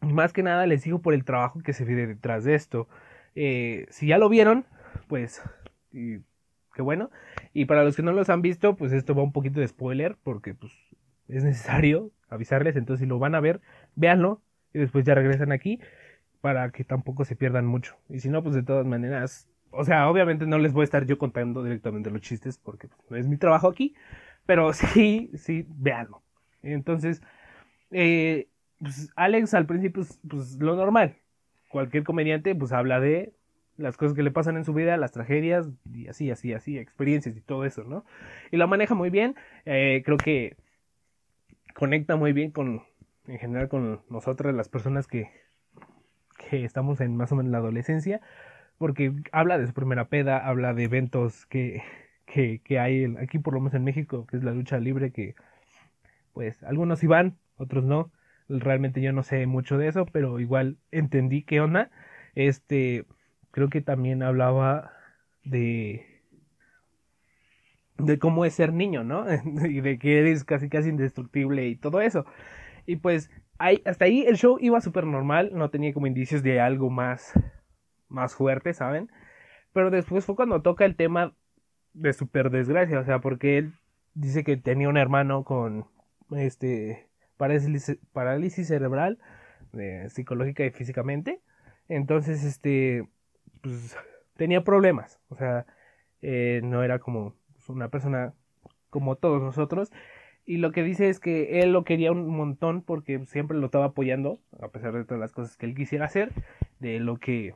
[0.04, 2.88] más que nada les digo por el trabajo que se vive detrás de esto.
[3.36, 4.66] Eh, si ya lo vieron,
[5.08, 5.42] pues
[5.92, 7.10] qué bueno.
[7.54, 10.18] Y para los que no los han visto, pues esto va un poquito de spoiler
[10.24, 10.74] porque pues
[11.28, 12.76] es necesario avisarles.
[12.76, 13.62] Entonces si lo van a ver,
[13.96, 14.42] véanlo
[14.74, 15.80] y después ya regresan aquí
[16.42, 17.96] para que tampoco se pierdan mucho.
[18.10, 21.06] Y si no, pues de todas maneras, o sea, obviamente no les voy a estar
[21.06, 23.96] yo contando directamente los chistes porque pues, no es mi trabajo aquí,
[24.46, 26.22] pero sí, sí, véanlo.
[26.62, 27.22] Entonces,
[27.92, 28.48] eh,
[28.80, 31.16] pues, Alex al principio, pues, pues lo normal.
[31.70, 33.34] Cualquier comediante, pues habla de
[33.78, 37.36] las cosas que le pasan en su vida, las tragedias, y así, así, así, experiencias
[37.36, 38.06] y todo eso, ¿no?
[38.52, 39.36] Y lo maneja muy bien.
[39.66, 40.58] Eh, creo que
[41.74, 42.84] conecta muy bien con,
[43.28, 45.32] en general, con nosotras, las personas que,
[46.38, 48.22] que estamos en más o menos la adolescencia,
[48.78, 51.82] porque habla de su primera peda, habla de eventos que,
[52.26, 55.36] que, que hay aquí, por lo menos en México, que es la lucha libre, que
[56.34, 58.12] pues algunos iban, otros no
[58.50, 61.92] Realmente yo no sé mucho de eso, pero igual entendí qué onda.
[62.36, 63.06] Este,
[63.52, 64.92] creo que también hablaba
[65.44, 66.06] de
[67.98, 69.26] de cómo es ser niño, ¿no?
[69.66, 72.26] y de que eres casi casi indestructible y todo eso.
[72.86, 73.32] Y pues
[73.86, 77.34] hasta ahí el show iba súper normal, no tenía como indicios de algo más
[78.10, 79.10] más fuerte, ¿saben?
[79.74, 81.36] Pero después fue cuando toca el tema
[81.94, 83.74] de super desgracia, o sea, porque él
[84.14, 85.88] dice que tenía un hermano con
[86.32, 89.20] este parálisis, cerebral,
[89.74, 91.42] eh, psicológica y físicamente.
[91.90, 93.08] Entonces, este,
[93.62, 93.96] pues
[94.36, 95.20] tenía problemas.
[95.30, 95.66] O sea,
[96.22, 97.36] eh, no era como
[97.68, 98.34] una persona
[98.90, 99.92] como todos nosotros.
[100.46, 103.86] Y lo que dice es que él lo quería un montón porque siempre lo estaba
[103.86, 106.32] apoyando, a pesar de todas las cosas que él quisiera hacer,
[106.80, 107.56] de lo que,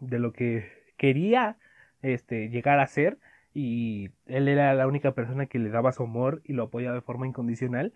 [0.00, 1.56] de lo que quería
[2.02, 3.18] este, llegar a ser.
[3.54, 7.00] Y él era la única persona que le daba su amor y lo apoyaba de
[7.00, 7.92] forma incondicional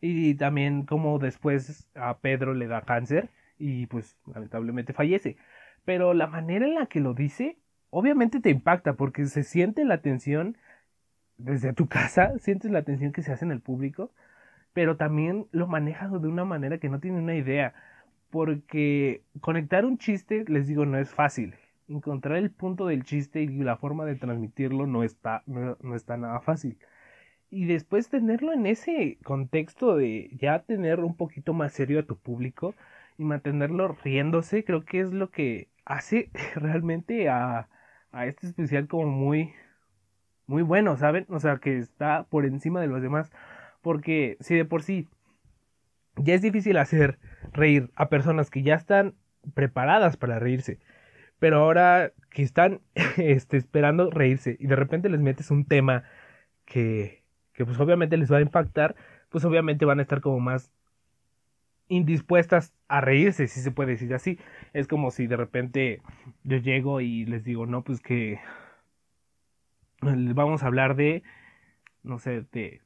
[0.00, 5.36] y también como después a Pedro le da cáncer y pues lamentablemente fallece.
[5.84, 7.58] Pero la manera en la que lo dice,
[7.90, 10.56] obviamente te impacta porque se siente la tensión
[11.38, 14.10] desde tu casa, sientes la tensión que se hace en el público,
[14.72, 17.74] pero también lo maneja de una manera que no tiene una idea.
[18.30, 21.54] Porque conectar un chiste, les digo, no es fácil.
[21.88, 26.40] Encontrar el punto del chiste y la forma de transmitirlo no está, no está nada
[26.40, 26.76] fácil
[27.50, 32.16] y después tenerlo en ese contexto de ya tener un poquito más serio a tu
[32.16, 32.74] público
[33.18, 37.68] y mantenerlo riéndose, creo que es lo que hace realmente a,
[38.12, 39.52] a este especial como muy,
[40.46, 41.26] muy bueno, ¿saben?
[41.28, 43.30] O sea, que está por encima de los demás.
[43.82, 45.08] Porque si de por sí
[46.16, 47.18] ya es difícil hacer
[47.52, 49.14] reír a personas que ya están
[49.54, 50.80] preparadas para reírse,
[51.38, 52.80] pero ahora que están
[53.16, 56.04] este, esperando reírse y de repente les metes un tema
[56.64, 57.25] que,
[57.56, 58.94] que pues obviamente les va a impactar,
[59.30, 60.70] pues obviamente van a estar como más
[61.88, 64.38] indispuestas a reírse, si se puede decir así.
[64.72, 66.02] Es como si de repente
[66.44, 68.40] yo llego y les digo, no, pues que
[70.00, 71.22] vamos a hablar de,
[72.02, 72.82] no sé, de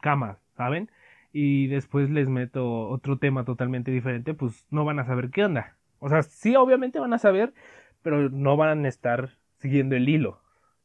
[0.00, 0.90] camas, ¿saben?
[1.32, 5.76] Y después les meto otro tema totalmente diferente, pues no van a saber qué onda.
[5.98, 7.54] O sea, sí, obviamente van a saber,
[8.02, 10.40] pero no van a estar siguiendo el hilo.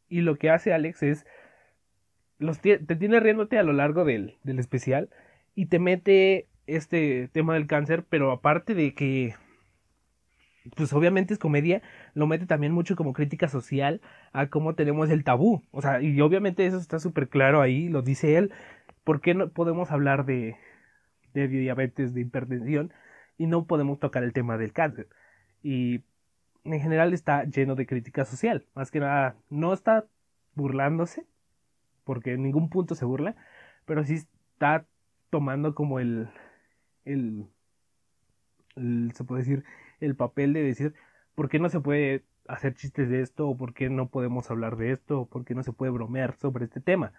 [0.07, 1.27] Y lo que hace Alex es,
[2.61, 5.09] te tiene riéndote a lo largo del, del especial
[5.55, 9.35] y te mete este tema del cáncer, pero aparte de que
[10.75, 11.81] pues obviamente es comedia,
[12.13, 14.01] lo mete también mucho como crítica social
[14.33, 15.63] a cómo tenemos el tabú.
[15.71, 18.51] O sea, y obviamente eso está súper claro ahí, lo dice él.
[19.03, 20.57] ¿Por qué no podemos hablar de,
[21.33, 22.93] de diabetes, de hipertensión,
[23.37, 25.07] y no podemos tocar el tema del cáncer?
[25.63, 26.03] Y
[26.63, 28.65] en general está lleno de crítica social.
[28.75, 30.05] Más que nada, no está
[30.55, 31.25] burlándose,
[32.09, 33.35] porque en ningún punto se burla,
[33.85, 34.87] pero sí está
[35.29, 36.27] tomando como el,
[37.05, 37.45] el,
[39.13, 39.63] se puede decir,
[39.99, 40.95] el papel de decir,
[41.35, 43.47] ¿por qué no se puede hacer chistes de esto?
[43.47, 45.21] ¿O por qué no podemos hablar de esto?
[45.21, 47.13] ¿O por qué no se puede bromear sobre este tema?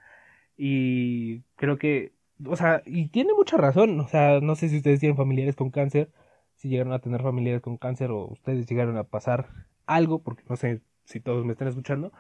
[0.57, 2.13] Y creo que,
[2.45, 5.71] o sea, y tiene mucha razón, o sea, no sé si ustedes tienen familiares con
[5.71, 6.11] cáncer,
[6.57, 9.51] si llegaron a tener familiares con cáncer o ustedes llegaron a pasar
[9.87, 12.13] algo, porque no sé si todos me están escuchando,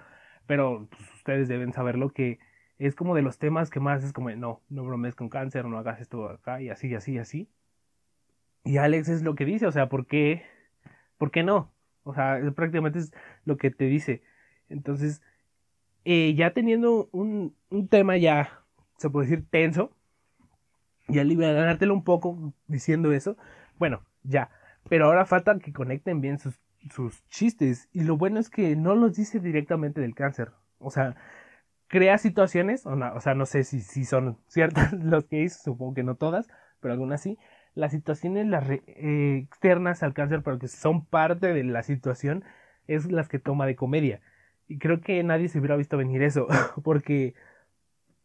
[0.46, 2.38] pero pues, ustedes deben saberlo que
[2.80, 5.78] es como de los temas que más es como, no, no bromees con cáncer, no
[5.78, 7.48] hagas esto acá y así, y así, y así.
[8.64, 10.44] Y Alex es lo que dice, o sea, ¿por qué,
[11.18, 11.70] ¿por qué no?
[12.04, 13.12] O sea, prácticamente es
[13.44, 14.22] lo que te dice.
[14.70, 15.20] Entonces,
[16.06, 18.62] eh, ya teniendo un, un, tema ya,
[18.96, 19.92] se puede decir, tenso,
[21.06, 23.36] ya ganártelo un poco diciendo eso,
[23.78, 24.50] bueno, ya.
[24.88, 26.58] Pero ahora falta que conecten bien sus,
[26.90, 27.90] sus chistes.
[27.92, 30.52] Y lo bueno es que no los dice directamente del cáncer.
[30.78, 31.14] O sea,
[31.90, 35.94] crea situaciones, o, no, sea, no sé si, si son ciertas los que hizo, supongo
[35.94, 36.48] que no todas,
[36.80, 37.38] pero algunas sí,
[37.74, 42.44] las situaciones las eh, externas al cáncer, pero que son parte de la situación,
[42.86, 44.20] es las que toma de comedia.
[44.68, 46.46] Y creo que nadie se hubiera visto venir eso,
[46.84, 47.34] porque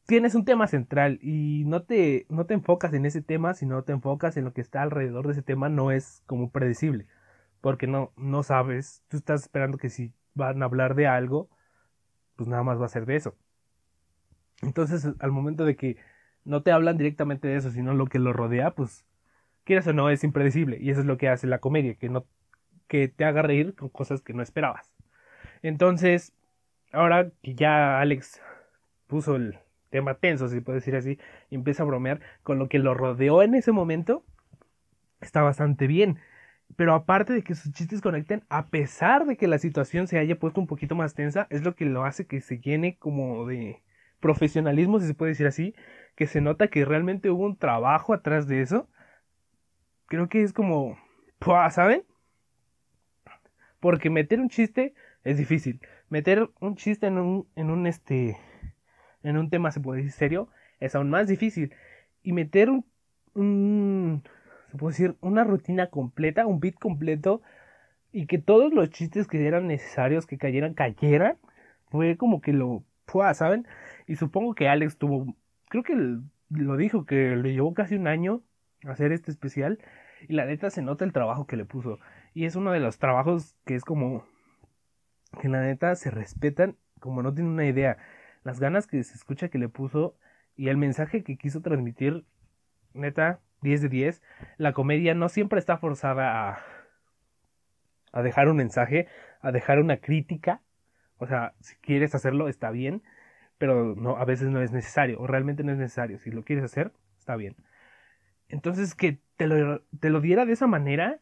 [0.05, 3.93] tienes un tema central y no te, no te enfocas en ese tema, sino te
[3.93, 7.07] enfocas en lo que está alrededor de ese tema, no es como predecible,
[7.61, 11.49] porque no, no sabes, tú estás esperando que si van a hablar de algo,
[12.36, 13.36] pues nada más va a ser de eso.
[14.62, 15.97] Entonces, al momento de que
[16.43, 19.06] no te hablan directamente de eso, sino lo que lo rodea, pues
[19.64, 20.78] quieras o no, es impredecible.
[20.80, 22.26] Y eso es lo que hace la comedia, que no
[22.88, 24.93] que te haga reír con cosas que no esperabas.
[25.64, 26.34] Entonces,
[26.91, 28.41] ahora que ya Alex
[29.08, 29.58] puso el
[29.89, 33.41] tema tenso, si puede decir así, y empieza a bromear con lo que lo rodeó
[33.41, 34.24] en ese momento,
[35.22, 36.20] está bastante bien.
[36.76, 40.38] Pero aparte de que sus chistes conecten, a pesar de que la situación se haya
[40.38, 43.82] puesto un poquito más tensa, es lo que lo hace que se llene como de
[44.26, 45.76] profesionalismo, si se puede decir así,
[46.15, 48.89] que se nota que realmente hubo un trabajo atrás de eso
[50.07, 50.97] creo que es como,
[51.71, 52.03] ¿saben?
[53.80, 55.80] Porque meter un chiste es difícil.
[56.09, 58.38] Meter un chiste en un, en un este,
[59.23, 60.49] en un tema se puede decir serio,
[60.80, 61.73] es aún más difícil.
[62.23, 62.86] Y meter un,
[63.34, 64.23] un
[64.71, 67.41] se puede decir, una rutina completa, un beat completo,
[68.11, 71.38] y que todos los chistes que eran necesarios que cayeran, cayeran,
[71.89, 72.84] fue como que lo,
[73.34, 73.68] ¿saben?
[74.08, 75.36] Y supongo que Alex tuvo,
[75.70, 75.95] creo que
[76.49, 78.41] lo dijo, que le llevó casi un año
[78.84, 79.80] hacer este especial
[80.28, 81.99] y la neta se nota el trabajo que le puso.
[82.34, 84.26] Y es uno de los trabajos que es como
[85.41, 87.97] que la neta se respetan como no tiene una idea.
[88.43, 90.18] Las ganas que se escucha que le puso
[90.56, 92.26] y el mensaje que quiso transmitir
[92.93, 94.22] neta 10 de 10
[94.58, 96.60] la comedia no siempre está forzada a
[98.14, 99.08] a dejar un mensaje
[99.41, 100.62] a dejar una crítica
[101.18, 103.03] o sea si quieres hacerlo está bien
[103.57, 106.66] pero no a veces no es necesario o realmente no es necesario si lo quieres
[106.66, 107.55] hacer está bien
[108.49, 111.20] entonces, que te lo, te lo diera de esa manera,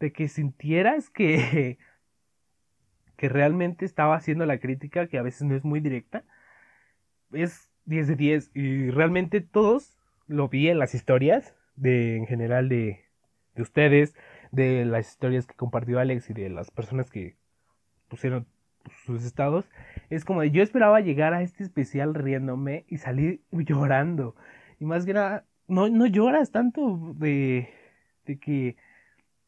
[0.00, 1.78] de que sintieras que,
[3.16, 6.24] que realmente estaba haciendo la crítica, que a veces no es muy directa,
[7.32, 8.50] es 10 de 10.
[8.54, 13.04] Y realmente todos lo vi en las historias, de, en general de,
[13.54, 14.14] de ustedes,
[14.50, 17.36] de las historias que compartió Alex y de las personas que
[18.08, 18.46] pusieron
[19.04, 19.68] sus estados.
[20.10, 24.34] Es como de yo esperaba llegar a este especial riéndome y salir llorando.
[24.80, 27.68] Y más que nada, no, no lloras tanto de,
[28.26, 28.76] de que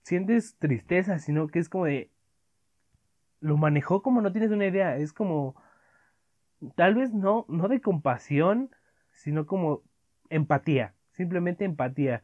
[0.02, 2.10] sientes tristeza, sino que es como de
[3.40, 4.96] lo manejó como no tienes una idea.
[4.96, 5.56] Es como,
[6.76, 8.70] tal vez no, no de compasión,
[9.12, 9.82] sino como
[10.30, 12.22] empatía, simplemente empatía.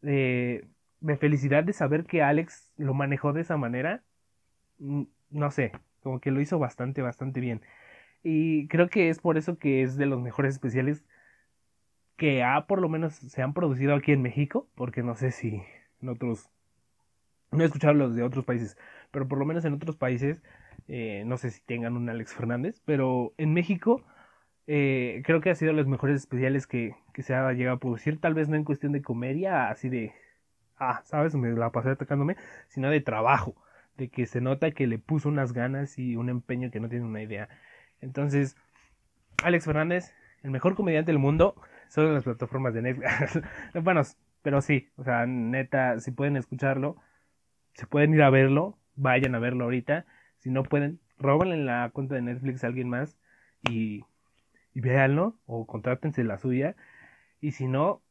[0.00, 4.02] de felicidad de saber que Alex lo manejó de esa manera.
[4.78, 5.72] Mm, no sé,
[6.06, 7.62] como que lo hizo bastante, bastante bien.
[8.22, 11.04] Y creo que es por eso que es de los mejores especiales
[12.16, 15.62] que ha, por lo menos, se han producido aquí en México, porque no sé si
[16.00, 16.48] en otros,
[17.50, 18.78] no he escuchado los de otros países,
[19.10, 20.44] pero por lo menos en otros países,
[20.86, 24.04] eh, no sé si tengan un Alex Fernández, pero en México
[24.68, 28.20] eh, creo que ha sido los mejores especiales que, que se ha llegado a producir,
[28.20, 30.14] tal vez no en cuestión de comedia, así de,
[30.78, 32.36] ah, sabes, me la pasé atacándome,
[32.68, 33.56] sino de trabajo,
[33.96, 37.04] de que se nota que le puso unas ganas y un empeño que no tiene
[37.04, 37.48] una idea.
[38.00, 38.56] Entonces,
[39.42, 41.54] Alex Fernández, el mejor comediante del mundo,
[41.88, 43.42] solo en las plataformas de Netflix.
[43.82, 44.02] bueno,
[44.42, 46.96] pero sí, o sea, neta, si pueden escucharlo,
[47.74, 50.06] se pueden ir a verlo, vayan a verlo ahorita.
[50.38, 53.18] Si no pueden, robenle la cuenta de Netflix a alguien más
[53.68, 54.04] y,
[54.74, 56.76] y véanlo o contrátense la suya.
[57.40, 58.02] Y si no,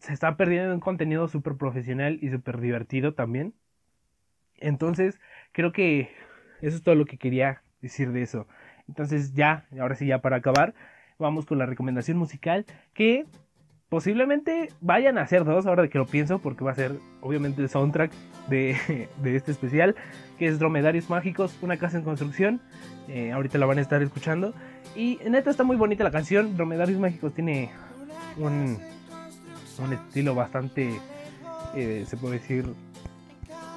[0.00, 3.54] se está perdiendo un contenido súper profesional y súper divertido también.
[4.60, 5.18] Entonces,
[5.52, 6.10] creo que
[6.62, 8.46] eso es todo lo que quería decir de eso.
[8.88, 10.74] Entonces ya, ahora sí, ya para acabar,
[11.18, 13.24] vamos con la recomendación musical que
[13.88, 17.68] posiblemente vayan a ser dos, ahora que lo pienso, porque va a ser obviamente el
[17.68, 18.12] soundtrack
[18.48, 19.96] de, este especial,
[20.38, 22.60] que es Dromedarios Mágicos, una casa en construcción.
[23.08, 24.54] Eh, ahorita la van a estar escuchando.
[24.96, 26.56] Y neta está muy bonita la canción.
[26.56, 27.70] Dromedarios Mágicos tiene
[28.36, 28.78] un,
[29.78, 30.90] un estilo bastante,
[31.74, 32.66] eh, se puede decir,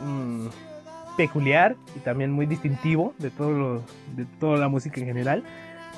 [0.04, 0.48] mm,
[1.18, 3.84] peculiar y también muy distintivo de, todo
[4.16, 5.44] de toda la música en general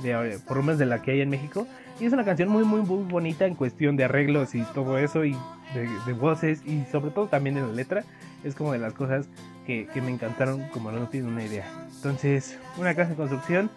[0.02, 1.68] de, por lo menos de la que hay en México.
[2.00, 5.24] Y es una canción muy, muy, muy bonita en cuestión de arreglos y todo eso,
[5.24, 5.36] y
[5.74, 8.04] de, voces, y sobre todo también de la letra.
[8.44, 9.28] Es como de las cosas
[9.66, 11.66] que, me encantaron, como no tienen una idea.
[11.96, 13.70] Entonces, una casa de construcción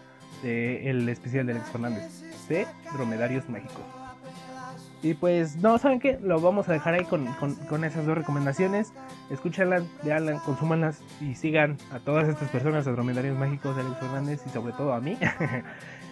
[0.42, 3.97] del especial de Alex Fernández, de Dromedarios Mágicos.
[5.02, 6.18] Y pues, no, ¿saben qué?
[6.20, 7.26] Lo vamos a dejar ahí con,
[7.68, 8.92] con, esas dos recomendaciones.
[9.30, 14.40] Escúchanlas, veanlas, consúmanlas y sigan a todas estas personas, a Dromedarios Mágicos de Alex Fernández
[14.46, 15.16] y sobre todo a mí.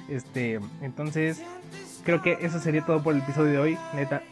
[0.08, 1.42] Este, entonces,
[2.04, 3.78] creo que eso sería todo por el episodio de hoy.
[3.92, 4.22] Neta,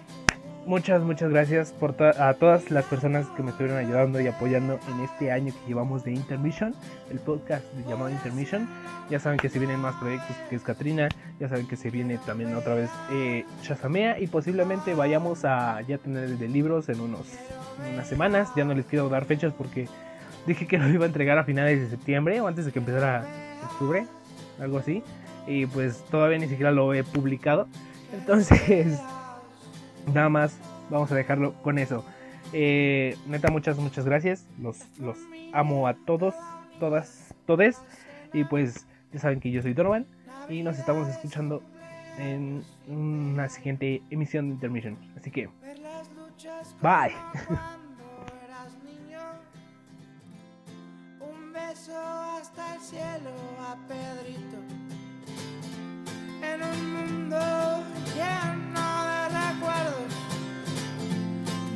[0.67, 5.01] muchas, muchas gracias por a todas las personas que me estuvieron ayudando y apoyando en
[5.01, 6.75] este año que llevamos de Intermission,
[7.11, 8.69] el podcast llamado Intermission.
[9.11, 11.09] Ya saben que se vienen más proyectos que es Katrina,
[11.39, 13.45] ya saben que se viene también otra vez eh,
[14.21, 17.27] y posiblemente vayamos a ya tener de libros en unos
[17.93, 18.51] unas semanas.
[18.57, 19.89] Ya no les quiero dar fechas porque
[20.47, 23.25] dije que lo iba a entregar a finales de septiembre o antes de que empezara
[23.65, 24.07] octubre,
[24.59, 25.03] algo así
[25.47, 27.69] y pues todavía ni siquiera lo he publicado.
[28.13, 29.01] Entonces,
[30.13, 30.59] Nada más,
[30.91, 32.05] vamos a dejarlo con eso.
[32.53, 34.47] Eh, neta, muchas, muchas gracias.
[34.61, 35.17] Los, los
[35.53, 36.35] amo a todos,
[36.79, 37.81] todas, todes.
[38.33, 40.07] Y pues ya saben que yo soy Donovan.
[40.49, 41.63] Y nos estamos escuchando
[42.19, 44.99] en una siguiente emisión de Intermission.
[45.17, 45.49] Así que,
[46.83, 47.15] bye.
[51.21, 53.31] Un beso hasta el cielo
[53.61, 54.59] a Pedrito
[56.53, 57.39] en un mundo
[58.15, 59.14] lleno de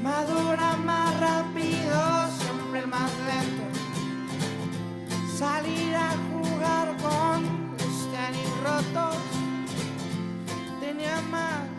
[0.03, 3.65] Madura más rápido, siempre el más lento.
[5.37, 9.17] Salir a jugar con los tenis rotos.
[10.81, 11.78] Tenía más.